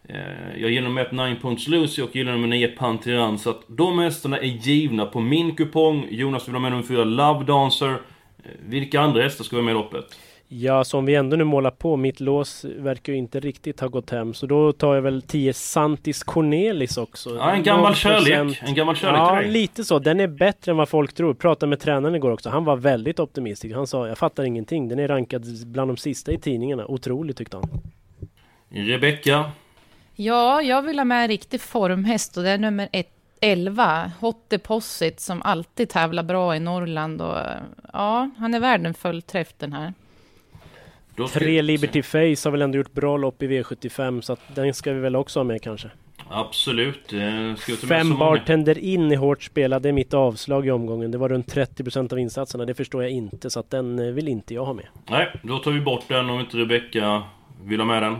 Eh, 0.10 0.62
jag 0.62 0.72
gillar 0.72 0.88
nummer 0.88 1.02
1 1.02 1.12
9 1.12 1.36
Points 1.42 1.68
Lucy 1.68 2.02
och 2.02 2.16
gillar 2.16 2.32
nummer 2.32 2.48
9 2.48 2.68
Pantiran. 2.68 3.38
Så 3.40 3.50
att 3.50 3.62
de 3.68 4.00
hästarna 4.00 4.38
är 4.38 4.44
givna 4.44 5.06
på 5.06 5.20
min 5.20 5.56
kupong. 5.56 6.08
Jonas 6.10 6.48
vill 6.48 6.56
ha 6.56 6.60
med 6.62 6.72
nummer 6.72 6.84
4 6.84 7.04
Love 7.04 7.46
Dancer. 7.46 7.90
Eh, 7.90 7.96
vilka 8.66 9.02
andra 9.02 9.22
hästar 9.22 9.44
ska 9.44 9.56
vara 9.56 9.66
med 9.66 9.72
i 9.72 9.76
loppet? 9.76 10.06
Ja, 10.48 10.84
som 10.84 11.06
vi 11.06 11.16
ändå 11.16 11.36
nu 11.38 11.44
målar 11.44 11.72
på, 11.72 11.98
mitt 11.98 12.20
lås 12.20 12.66
verkar 12.66 13.14
ju 13.14 13.20
inte 13.20 13.40
riktigt 13.40 13.80
ha 13.80 13.88
gått 13.88 14.10
hem. 14.10 14.34
Så 14.34 14.46
då 14.46 14.74
tar 14.74 14.96
jag 14.96 15.02
väl 15.02 15.22
10 15.22 15.54
Santis 15.54 16.24
Cornelis 16.24 16.98
också. 16.98 17.36
Ja, 17.36 17.52
en 17.52 17.64
gammal 17.64 17.94
0%. 17.94 17.96
kärlek. 17.96 18.60
En 18.62 18.76
gammal 18.76 18.96
kärlek 18.96 19.20
Ja, 19.20 19.42
lite 19.52 19.84
så. 19.84 20.00
Den 20.00 20.20
är 20.20 20.28
bättre 20.28 20.72
än 20.72 20.78
vad 20.78 20.90
folk 20.90 21.14
tror. 21.14 21.34
Pratade 21.34 21.70
med 21.70 21.80
tränaren 21.80 22.16
igår 22.16 22.32
också. 22.32 22.50
Han 22.50 22.66
var 22.66 22.76
väldigt 22.76 23.20
optimistisk. 23.20 23.76
Han 23.76 23.88
sa, 23.88 24.08
jag 24.08 24.18
fattar 24.18 24.44
ingenting. 24.44 24.88
Den 24.90 25.00
är 25.00 25.08
rankad 25.08 25.46
bland 25.66 25.90
de 25.92 25.98
sista 25.98 26.32
i 26.32 26.38
tidningarna. 26.38 26.86
Otroligt 26.86 27.38
tyckte 27.38 27.58
han. 27.58 27.70
Rebecka. 28.70 29.52
Ja, 30.24 30.62
jag 30.62 30.82
vill 30.82 31.00
ha 31.00 31.06
med 31.06 31.22
en 31.22 31.28
riktig 31.28 31.62
formhäst 31.62 32.38
och 32.38 32.44
det 32.44 32.50
är 32.50 32.58
nummer 32.58 32.90
ett, 32.92 33.10
11, 33.42 34.12
Hot 34.20 34.50
Deposit, 34.50 35.20
som 35.20 35.42
alltid 35.42 35.90
tävlar 35.90 36.24
bra 36.24 36.56
i 36.56 36.60
Norrland. 36.60 37.22
Och, 37.22 37.38
ja, 37.94 38.30
han 38.38 38.54
är 38.54 38.60
värd 38.60 38.86
en 38.86 38.94
fullträff 38.94 39.54
den 39.58 39.74
här. 39.74 39.94
Tre 41.34 41.62
Liberty 41.62 42.02
Face 42.02 42.48
har 42.48 42.52
väl 42.52 42.62
ändå 42.62 42.78
gjort 42.78 42.94
bra 42.94 43.18
lopp 43.18 43.44
i 43.44 43.48
V75 43.48 44.22
så 44.22 44.34
att 44.34 44.40
den 44.56 44.74
ska 44.74 44.94
vi 44.94 45.00
väl 45.00 45.16
också 45.16 45.40
ha 45.40 45.44
med 45.44 45.62
kanske. 45.62 45.90
Absolut. 46.30 47.14
Eh, 47.14 47.76
Fem 47.88 48.08
många? 48.08 48.20
bartender 48.20 48.78
in 48.78 49.12
i 49.12 49.16
hårt 49.16 49.44
spelad, 49.44 49.82
det 49.82 49.90
är 49.90 49.94
mitt 49.94 50.14
avslag 50.14 50.68
i 50.68 50.72
omgången. 50.72 51.12
Det 51.12 51.18
var 51.18 51.30
runt 51.30 51.56
30% 51.56 52.14
av 52.14 52.20
insatserna, 52.20 52.66
det 52.66 52.74
förstår 52.74 53.04
jag 53.04 53.12
inte 53.12 53.50
så 53.50 53.60
att 53.60 53.70
den 53.70 54.00
eh, 54.00 54.06
vill 54.06 54.28
inte 54.28 54.54
jag 54.54 54.66
ha 54.66 54.74
med. 54.74 54.88
Nej, 55.10 55.28
då 55.42 55.58
tar 55.60 55.72
vi 55.72 55.80
bort 55.80 56.04
den 56.08 56.30
om 56.30 56.40
inte 56.40 56.58
Rebecka 56.58 57.24
vill 57.64 57.80
ha 57.80 57.86
med 57.88 58.04
den. 58.04 58.16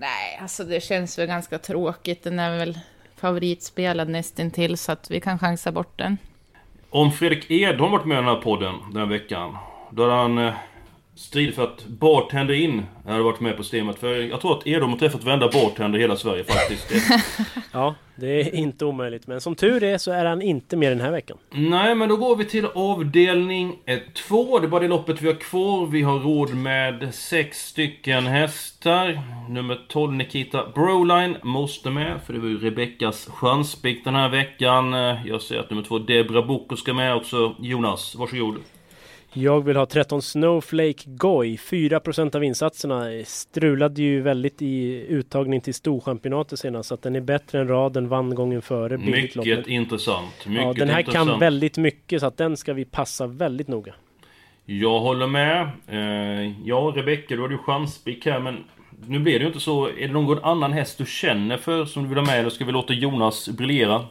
Nej, 0.00 0.38
alltså 0.42 0.64
det 0.64 0.80
känns 0.80 1.18
väl 1.18 1.26
ganska 1.26 1.58
tråkigt. 1.58 2.22
Den 2.22 2.38
är 2.38 2.58
väl 2.58 2.78
favoritspelad 3.16 4.08
nästintill 4.08 4.78
så 4.78 4.92
att 4.92 5.10
vi 5.10 5.20
kan 5.20 5.38
chansa 5.38 5.72
bort 5.72 5.98
den. 5.98 6.16
Om 6.90 7.12
Fredrik 7.12 7.50
Edholm 7.50 7.92
varit 7.92 8.06
med 8.06 8.14
i 8.14 8.16
den 8.16 8.24
här 8.24 8.42
podden 8.42 8.74
den 8.92 8.96
här 8.96 9.06
veckan, 9.06 9.56
då 9.90 10.02
hade 10.02 10.14
han 10.14 10.38
eh, 10.38 10.54
stridit 11.20 11.54
för 11.54 11.64
att 11.64 11.86
bartender 11.86 12.54
in 12.54 12.82
hade 13.06 13.22
varit 13.22 13.40
med 13.40 13.56
på 13.56 13.62
stämmet. 13.62 13.98
För 13.98 14.14
jag 14.16 14.40
tror 14.40 14.58
att 14.58 14.66
Edholm 14.66 14.92
har 14.92 14.98
träffat 14.98 15.24
varenda 15.24 15.48
bartender 15.48 15.98
i 15.98 16.02
hela 16.02 16.16
Sverige 16.16 16.44
faktiskt. 16.44 16.92
Ja, 17.72 17.94
det 18.16 18.40
är 18.40 18.54
inte 18.54 18.84
omöjligt. 18.84 19.26
Men 19.26 19.40
som 19.40 19.54
tur 19.54 19.82
är 19.82 19.98
så 19.98 20.12
är 20.12 20.24
han 20.24 20.42
inte 20.42 20.76
med 20.76 20.92
den 20.92 21.00
här 21.00 21.10
veckan. 21.10 21.38
Nej, 21.50 21.94
men 21.94 22.08
då 22.08 22.16
går 22.16 22.36
vi 22.36 22.44
till 22.44 22.66
avdelning 22.74 23.76
2. 24.28 24.58
Det 24.58 24.66
är 24.66 24.68
bara 24.68 24.80
det 24.80 24.88
loppet 24.88 25.22
vi 25.22 25.26
har 25.26 25.34
kvar. 25.34 25.86
Vi 25.86 26.02
har 26.02 26.18
råd 26.18 26.54
med 26.54 27.14
sex 27.14 27.66
stycken 27.66 28.26
hästar. 28.26 29.20
Nummer 29.48 29.80
12 29.88 30.12
Nikita 30.12 30.66
Broline 30.74 31.36
måste 31.42 31.90
med, 31.90 32.20
för 32.26 32.32
det 32.32 32.38
var 32.38 32.48
ju 32.48 32.58
Rebeckas 32.58 33.26
chanspik 33.26 34.04
den 34.04 34.14
här 34.14 34.28
veckan. 34.28 34.92
Jag 35.26 35.42
ser 35.42 35.58
att 35.58 35.70
nummer 35.70 35.82
2 35.82 35.98
Debra 35.98 36.42
Boko 36.42 36.76
ska 36.76 36.92
med 36.94 37.14
också. 37.14 37.54
Jonas, 37.60 38.14
varsågod. 38.14 38.56
Jag 39.32 39.64
vill 39.64 39.76
ha 39.76 39.86
13 39.86 40.22
Snowflake 40.22 41.02
Goy. 41.06 41.56
4% 41.56 42.36
av 42.36 42.44
insatserna 42.44 43.04
strulade 43.24 44.02
ju 44.02 44.20
väldigt 44.20 44.62
i 44.62 45.06
uttagning 45.08 45.60
till 45.60 45.74
Storchampionatet 45.74 46.58
senast. 46.58 46.88
Så 46.88 46.94
att 46.94 47.02
den 47.02 47.16
är 47.16 47.20
bättre 47.20 47.60
än 47.60 47.68
raden, 47.68 48.08
vann 48.08 48.34
gången 48.34 48.62
före. 48.62 48.98
Mycket 48.98 49.66
intressant. 49.66 50.46
Mycket 50.46 50.64
Ja, 50.64 50.72
den 50.72 50.88
här 50.88 50.98
intressant. 50.98 51.30
kan 51.30 51.38
väldigt 51.38 51.78
mycket 51.78 52.20
så 52.20 52.26
att 52.26 52.36
den 52.36 52.56
ska 52.56 52.72
vi 52.72 52.84
passa 52.84 53.26
väldigt 53.26 53.68
noga. 53.68 53.94
Jag 54.66 55.00
håller 55.00 55.26
med. 55.26 55.68
Eh, 55.88 56.52
ja, 56.64 56.92
Rebecka, 56.96 57.36
du 57.36 57.42
hade 57.42 57.54
ju 57.54 57.58
chanspik 57.58 58.26
här, 58.26 58.40
men 58.40 58.64
nu 59.06 59.18
blir 59.18 59.32
det 59.32 59.40
ju 59.40 59.46
inte 59.46 59.60
så. 59.60 59.86
Är 59.88 60.06
det 60.06 60.12
någon 60.12 60.44
annan 60.44 60.72
häst 60.72 60.98
du 60.98 61.06
känner 61.06 61.56
för 61.56 61.84
som 61.84 62.02
du 62.02 62.08
vill 62.08 62.18
ha 62.18 62.26
med, 62.26 62.38
eller 62.38 62.50
ska 62.50 62.64
vi 62.64 62.72
låta 62.72 62.92
Jonas 62.92 63.48
briljera? 63.48 64.04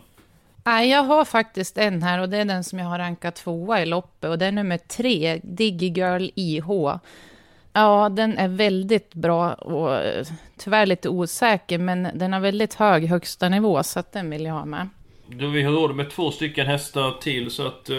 Nej, 0.69 0.89
jag 0.89 1.03
har 1.03 1.25
faktiskt 1.25 1.77
en 1.77 2.03
här 2.03 2.21
och 2.21 2.29
det 2.29 2.37
är 2.37 2.45
den 2.45 2.63
som 2.63 2.79
jag 2.79 2.85
har 2.85 2.99
rankat 2.99 3.35
tvåa 3.35 3.81
i 3.81 3.85
loppet 3.85 4.29
och 4.29 4.37
det 4.37 4.45
är 4.45 4.51
nummer 4.51 4.77
tre, 4.77 5.39
Diggy 5.43 5.87
Girl 5.87 6.29
IH. 6.35 6.67
Ja, 7.73 8.09
den 8.09 8.37
är 8.37 8.47
väldigt 8.47 9.13
bra 9.13 9.53
och 9.53 9.95
eh, 9.95 10.25
tyvärr 10.57 10.85
lite 10.85 11.09
osäker, 11.09 11.77
men 11.77 12.07
den 12.13 12.33
har 12.33 12.39
väldigt 12.39 12.73
hög 12.73 13.05
högsta 13.05 13.49
nivå, 13.49 13.83
så 13.83 13.99
att 13.99 14.11
den 14.11 14.29
vill 14.29 14.45
jag 14.45 14.53
ha 14.53 14.65
med. 14.65 14.89
Då 15.27 15.47
vi 15.47 15.63
har 15.63 15.71
råd 15.71 15.95
med 15.95 16.09
två 16.09 16.31
stycken 16.31 16.67
hästar 16.67 17.11
till 17.21 17.51
så 17.51 17.67
att... 17.67 17.89
Eh, 17.89 17.97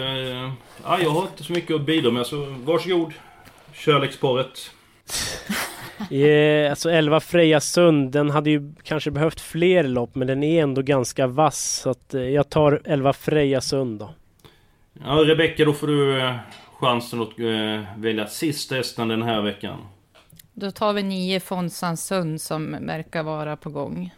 ja, 0.83 0.99
jag 0.99 1.09
har 1.09 1.21
inte 1.21 1.43
så 1.43 1.53
mycket 1.53 1.75
att 1.75 1.85
bidra 1.85 2.11
med 2.11 2.25
så 2.25 2.45
varsågod. 2.45 3.13
Kärleksparet. 3.73 4.71
Yeah, 6.09 6.69
alltså 6.71 6.89
11 6.89 7.19
Freja 7.19 7.59
Sund, 7.59 8.11
den 8.11 8.29
hade 8.29 8.49
ju 8.49 8.73
kanske 8.83 9.11
behövt 9.11 9.41
fler 9.41 9.83
lopp 9.83 10.15
men 10.15 10.27
den 10.27 10.43
är 10.43 10.63
ändå 10.63 10.81
ganska 10.81 11.27
vass. 11.27 11.79
Så 11.83 11.89
att 11.89 12.13
eh, 12.13 12.21
jag 12.21 12.49
tar 12.49 12.81
11 12.85 13.13
Freja 13.13 13.61
Sund 13.61 13.99
då. 13.99 14.13
Ja, 15.05 15.11
Rebecka, 15.11 15.65
då 15.65 15.73
får 15.73 15.87
du 15.87 16.21
eh, 16.21 16.35
chansen 16.79 17.21
att 17.21 17.39
eh, 17.39 17.99
välja 18.01 18.27
sista 18.27 18.75
hästen 18.75 19.07
den 19.07 19.21
här 19.21 19.41
veckan. 19.41 19.77
Då 20.53 20.71
tar 20.71 20.93
vi 20.93 21.03
nio 21.03 21.39
Fonsans 21.39 22.05
Sund 22.05 22.41
som 22.41 22.77
verkar 22.87 23.23
vara 23.23 23.57
på 23.57 23.69
gång. 23.69 24.11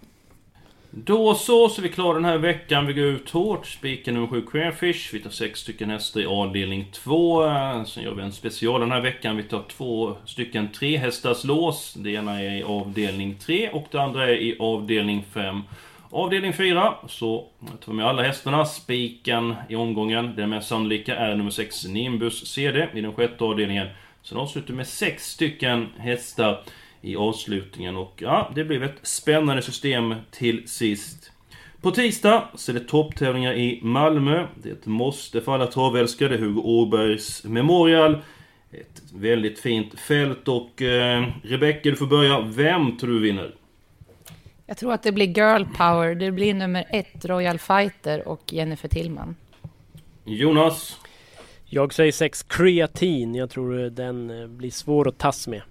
Då 0.95 1.35
så, 1.35 1.69
så 1.69 1.81
är 1.81 1.83
vi 1.83 1.89
klara 1.89 2.13
den 2.13 2.25
här 2.25 2.37
veckan. 2.37 2.85
Vi 2.85 2.93
går 2.93 3.05
ut 3.05 3.29
hårt. 3.29 3.65
Spiken 3.65 4.13
nummer 4.13 4.27
7 4.27 4.41
Queerfish. 4.41 5.13
Vi 5.13 5.19
tar 5.19 5.29
sex 5.29 5.59
stycken 5.59 5.89
hästar 5.89 6.21
i 6.21 6.25
avdelning 6.25 6.87
2. 6.91 7.43
Sen 7.85 8.03
gör 8.03 8.13
vi 8.13 8.21
en 8.21 8.31
special 8.31 8.79
den 8.79 8.91
här 8.91 9.01
veckan. 9.01 9.37
Vi 9.37 9.43
tar 9.43 9.63
två 9.77 10.15
stycken 10.25 10.71
trehästars 10.71 11.43
lås. 11.43 11.93
Det 11.93 12.11
ena 12.11 12.41
är 12.41 12.57
i 12.57 12.63
avdelning 12.63 13.35
3 13.35 13.69
och 13.69 13.87
det 13.91 14.01
andra 14.01 14.29
är 14.29 14.33
i 14.33 14.57
avdelning 14.59 15.25
5. 15.33 15.61
Avdelning 16.09 16.53
4 16.53 16.95
så 17.07 17.47
tar 17.85 17.91
vi 17.91 17.93
med 17.93 18.05
alla 18.05 18.23
hästarna. 18.23 18.65
Spiken 18.65 19.55
i 19.69 19.75
omgången. 19.75 20.33
Den 20.35 20.49
mest 20.49 20.67
sannolika 20.67 21.15
är 21.15 21.35
nummer 21.35 21.51
6 21.51 21.85
Nimbus 21.85 22.47
CD 22.47 22.87
i 22.93 23.01
den 23.01 23.13
sjätte 23.13 23.43
avdelningen. 23.43 23.87
Sen 24.23 24.37
avslutar 24.37 24.67
vi 24.67 24.73
med 24.73 24.87
sex 24.87 25.23
stycken 25.31 25.87
hästar 25.97 26.63
i 27.03 27.15
avslutningen 27.15 27.97
och 27.97 28.13
ja, 28.17 28.51
det 28.55 28.63
blev 28.63 28.83
ett 28.83 28.99
spännande 29.01 29.61
system 29.61 30.15
till 30.31 30.67
sist. 30.67 31.31
På 31.81 31.91
tisdag 31.91 32.49
så 32.55 32.71
är 32.71 32.73
det 32.73 32.87
topptävlingar 32.87 33.53
i 33.53 33.79
Malmö. 33.83 34.47
Det 34.63 34.69
är 34.69 34.73
ett 34.73 34.85
måste 34.85 35.41
för 35.41 35.53
alla 35.53 35.67
travälskare. 35.67 36.37
Hugo 36.37 36.61
Åbergs 36.61 37.43
Memorial. 37.43 38.21
Ett 38.71 39.01
väldigt 39.13 39.59
fint 39.59 39.99
fält 39.99 40.47
och 40.47 40.81
eh, 40.81 41.27
Rebecka, 41.43 41.89
du 41.89 41.95
får 41.95 42.07
börja. 42.07 42.41
Vem 42.41 42.97
tror 42.97 43.09
du 43.09 43.19
vinner? 43.19 43.55
Jag 44.65 44.77
tror 44.77 44.93
att 44.93 45.03
det 45.03 45.11
blir 45.11 45.27
Girl 45.27 45.63
Power. 45.77 46.15
Det 46.15 46.31
blir 46.31 46.53
nummer 46.53 46.85
ett, 46.89 47.25
Royal 47.25 47.59
Fighter 47.59 48.27
och 48.27 48.53
Jennifer 48.53 48.89
Tillman. 48.89 49.35
Jonas? 50.25 50.99
Jag 51.65 51.93
säger 51.93 52.11
6 52.11 52.43
Creatine. 52.43 53.37
Jag 53.37 53.49
tror 53.49 53.89
den 53.89 54.41
eh, 54.41 54.47
blir 54.47 54.71
svår 54.71 55.07
att 55.07 55.17
tas 55.17 55.47
med. 55.47 55.61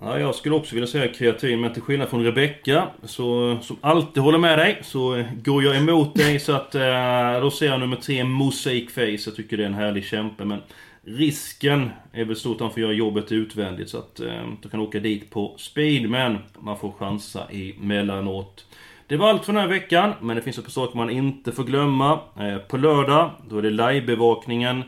Ja, 0.00 0.18
jag 0.18 0.34
skulle 0.34 0.54
också 0.54 0.74
vilja 0.74 0.86
säga 0.86 1.12
kreatin, 1.12 1.60
men 1.60 1.72
till 1.72 1.82
skillnad 1.82 2.08
från 2.08 2.24
Rebecka 2.24 2.88
så, 3.02 3.58
som 3.62 3.76
alltid 3.80 4.22
håller 4.22 4.38
med 4.38 4.58
dig, 4.58 4.78
så 4.82 5.16
eh, 5.16 5.26
går 5.44 5.64
jag 5.64 5.76
emot 5.76 6.14
dig. 6.14 6.38
Så 6.38 6.52
att 6.52 6.74
eh, 6.74 7.40
då 7.40 7.50
ser 7.50 7.66
jag 7.66 7.80
nummer 7.80 7.96
tre, 7.96 8.24
Mosaic 8.24 8.92
Face. 8.92 9.18
Jag 9.26 9.36
tycker 9.36 9.56
det 9.56 9.62
är 9.62 9.66
en 9.66 9.74
härlig 9.74 10.04
kämpe, 10.04 10.44
men 10.44 10.62
risken 11.04 11.90
är 12.12 12.24
väl 12.24 12.36
stor 12.36 12.54
att 12.54 12.60
han 12.60 12.70
får 12.70 12.80
göra 12.80 12.92
jobbet 12.92 13.32
utvändigt. 13.32 13.88
Så 13.88 13.98
att 13.98 14.20
eh, 14.20 14.48
du 14.62 14.68
kan 14.68 14.80
åka 14.80 15.00
dit 15.00 15.30
på 15.30 15.54
speed, 15.58 16.10
men 16.10 16.38
man 16.58 16.78
får 16.78 16.92
chansa 16.92 17.46
emellanåt. 17.50 18.66
Det 19.06 19.16
var 19.16 19.28
allt 19.28 19.44
för 19.44 19.52
den 19.52 19.62
här 19.62 19.68
veckan, 19.68 20.12
men 20.20 20.36
det 20.36 20.42
finns 20.42 20.58
ett 20.58 20.64
par 20.64 20.70
saker 20.70 20.96
man 20.96 21.10
inte 21.10 21.52
får 21.52 21.64
glömma. 21.64 22.20
Eh, 22.40 22.58
på 22.58 22.76
lördag, 22.76 23.30
då 23.48 23.58
är 23.58 23.62
det 23.62 23.70
livebevakningen, 23.70 24.82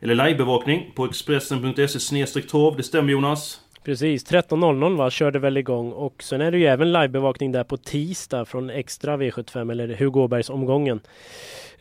eller 0.00 0.14
livebevakning 0.14 0.92
på 0.94 1.04
Expressen.se 1.04 2.42
torv. 2.42 2.76
Det 2.76 2.82
stämmer 2.82 3.12
Jonas? 3.12 3.61
Precis, 3.84 4.24
13.00 4.24 4.96
va, 4.96 5.10
körde 5.10 5.38
väl 5.38 5.56
igång 5.56 5.92
och 5.92 6.22
sen 6.22 6.40
är 6.40 6.50
det 6.50 6.58
ju 6.58 6.66
även 6.66 6.92
livebevakning 6.92 7.52
där 7.52 7.64
på 7.64 7.76
tisdag 7.76 8.44
från 8.44 8.70
extra 8.70 9.16
V75 9.16 9.70
eller 9.70 9.94
Hugo 9.94 10.20
Åbergs 10.20 10.50
omgången. 10.50 11.00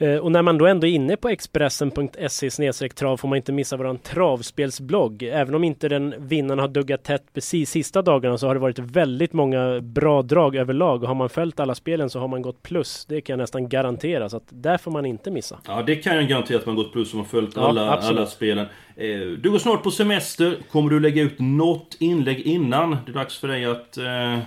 Eh, 0.02 0.16
och 0.16 0.32
när 0.32 0.42
man 0.42 0.58
då 0.58 0.66
ändå 0.66 0.88
är 0.88 0.92
inne 0.92 1.18
på 1.18 1.30
Expressen.se 1.30 2.90
trav 2.90 3.18
får 3.18 3.28
man 3.28 3.36
inte 3.36 3.52
missa 3.52 3.78
våran 3.78 3.98
travspelsblogg. 3.98 5.24
Även 5.24 5.56
om 5.56 5.64
inte 5.64 5.90
den 5.90 6.14
vinnaren 6.18 6.60
har 6.60 6.68
duggat 6.68 7.04
tätt 7.04 7.24
precis 7.34 7.70
sista 7.70 8.02
dagarna 8.02 8.38
så 8.38 8.48
har 8.48 8.54
det 8.54 8.60
varit 8.60 8.80
väldigt 8.80 9.34
många 9.34 9.82
bra 9.82 10.22
drag 10.22 10.56
överlag. 10.56 11.02
Och 11.02 11.08
har 11.08 11.16
man 11.16 11.30
följt 11.30 11.60
alla 11.60 11.76
spelen 11.76 12.10
så 12.10 12.20
har 12.20 12.28
man 12.28 12.42
gått 12.42 12.64
plus. 12.64 13.06
Det 13.06 13.22
kan 13.22 13.34
jag 13.34 13.44
nästan 13.44 13.70
garantera. 13.70 14.30
Så 14.30 14.38
att 14.38 14.48
där 14.50 14.78
får 14.78 14.92
man 14.92 15.06
inte 15.06 15.32
missa. 15.32 15.60
Ja, 15.68 15.84
det 15.86 15.96
kan 15.96 16.16
jag 16.16 16.28
garantera 16.28 16.58
att 16.58 16.66
man 16.66 16.76
gått 16.76 16.94
plus 16.94 17.14
om 17.14 17.18
man 17.18 17.28
följt 17.28 17.56
ja, 17.56 17.70
alla, 17.70 17.98
alla 17.98 18.26
spelen. 18.26 18.66
Eh, 18.96 19.20
du 19.20 19.52
går 19.52 19.60
snart 19.60 19.84
på 19.84 19.92
semester. 19.92 20.58
Kommer 20.72 20.90
du 20.90 21.00
lägga 21.00 21.22
ut 21.22 21.40
något 21.40 21.98
inlägg 22.00 22.40
innan 22.40 22.98
det 23.06 23.12
är 23.12 23.14
dags 23.14 23.38
för 23.38 23.48
dig 23.48 23.66
att 23.66 23.98
eh, 23.98 24.40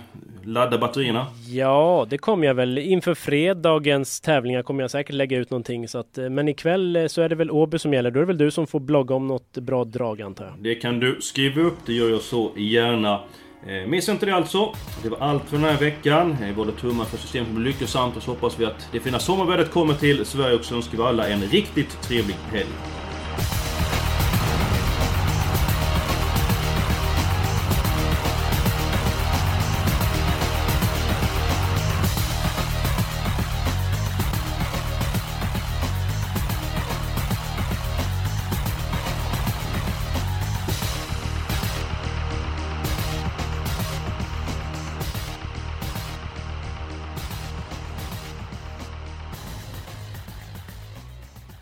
ladda 0.43 0.77
batterierna? 0.77 1.27
Ja, 1.47 2.07
det 2.09 2.17
kommer 2.17 2.47
jag 2.47 2.53
väl. 2.53 2.77
Inför 2.77 3.13
fredagens 3.13 4.21
tävlingar 4.21 4.63
kommer 4.63 4.83
jag 4.83 4.91
säkert 4.91 5.15
lägga 5.15 5.37
ut 5.37 5.44
någonting. 5.51 5.87
Så 5.87 5.97
att, 5.97 6.17
eh, 6.17 6.29
men 6.29 6.47
ikväll 6.47 6.95
eh, 6.95 7.07
så 7.07 7.21
är 7.21 7.29
det 7.29 7.35
väl 7.35 7.51
Åby 7.51 7.79
som 7.79 7.93
gäller. 7.93 8.11
Då 8.11 8.19
är 8.19 8.21
det 8.21 8.27
väl 8.27 8.37
du 8.37 8.51
som 8.51 8.67
får 8.67 8.79
blogga 8.79 9.15
om 9.15 9.27
något 9.27 9.57
bra 9.57 9.83
drag 9.83 10.21
antar 10.21 10.45
jag. 10.45 10.53
Det 10.59 10.75
kan 10.75 10.99
du 10.99 11.17
skriva 11.21 11.61
upp. 11.61 11.77
Det 11.85 11.93
gör 11.93 12.09
jag 12.09 12.21
så 12.21 12.51
gärna. 12.55 13.19
Eh, 13.67 13.87
missa 13.87 14.11
inte 14.11 14.25
det 14.25 14.35
alltså. 14.35 14.73
Det 15.03 15.09
var 15.09 15.17
allt 15.17 15.43
för 15.43 15.57
den 15.57 15.65
här 15.65 15.77
veckan. 15.77 16.31
Eh, 16.31 16.47
vi 16.47 16.53
håller 16.53 16.71
tummar 16.71 17.05
för 17.05 17.17
systemet 17.17 17.49
blir 17.49 17.65
lyckosamt 17.65 18.17
och 18.17 18.23
så 18.23 18.31
hoppas 18.31 18.59
vi 18.59 18.65
att 18.65 18.89
det 18.91 18.99
fina 18.99 19.19
sommarvädret 19.19 19.71
kommer 19.71 19.93
till 19.93 20.25
Sverige 20.25 20.55
och 20.55 20.65
så 20.65 20.75
önskar 20.75 20.97
vi 20.97 21.03
alla 21.03 21.27
en 21.27 21.41
riktigt 21.41 22.01
trevlig 22.01 22.35
helg. 22.51 22.69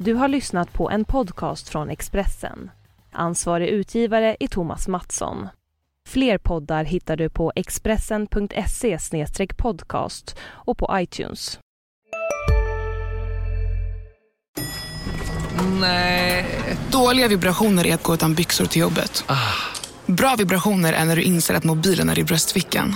Du 0.04 0.14
har 0.14 0.28
lyssnat 0.28 0.74
på 0.74 0.90
en 0.90 1.06
podcast 1.06 1.70
från 1.70 1.90
Expressen. 1.90 2.72
Ansvarig 3.12 3.68
utgivare 3.68 4.38
är 4.40 4.48
Thomas 4.48 4.88
Mattsson. 4.88 5.48
Fler 6.08 6.38
poddar 6.38 6.84
hittar 6.84 7.18
du 7.18 7.30
på 7.30 7.52
expressen.se 7.56 8.98
podcast 9.58 10.36
och 10.42 10.78
på 10.78 10.90
iTunes. 10.94 11.60
Nej. 15.80 16.46
Dåliga 16.92 17.28
vibrationer 17.28 17.88
är 17.88 17.94
att 17.94 18.04
gå 18.04 18.14
utan 18.14 18.34
byxor 18.34 18.66
till 18.66 18.82
jobbet. 18.82 19.26
Bra 20.06 20.36
vibrationer 20.38 20.94
är 20.94 21.06
när 21.06 21.16
du 21.16 21.22
inser 21.22 21.54
att 21.54 21.64
mobilen 21.64 22.10
är 22.10 22.20
i 22.20 22.24
bröstfickan. 22.24 22.96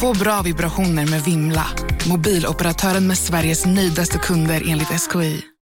Få 0.00 0.14
bra 0.14 0.42
vibrationer 0.42 1.10
med 1.10 1.22
Vimla. 1.24 1.66
Mobiloperatören 2.08 3.06
med 3.06 3.18
Sveriges 3.18 3.66
nöjdaste 3.66 4.18
kunder 4.18 4.62
enligt 4.66 4.88
SKI. 4.88 5.44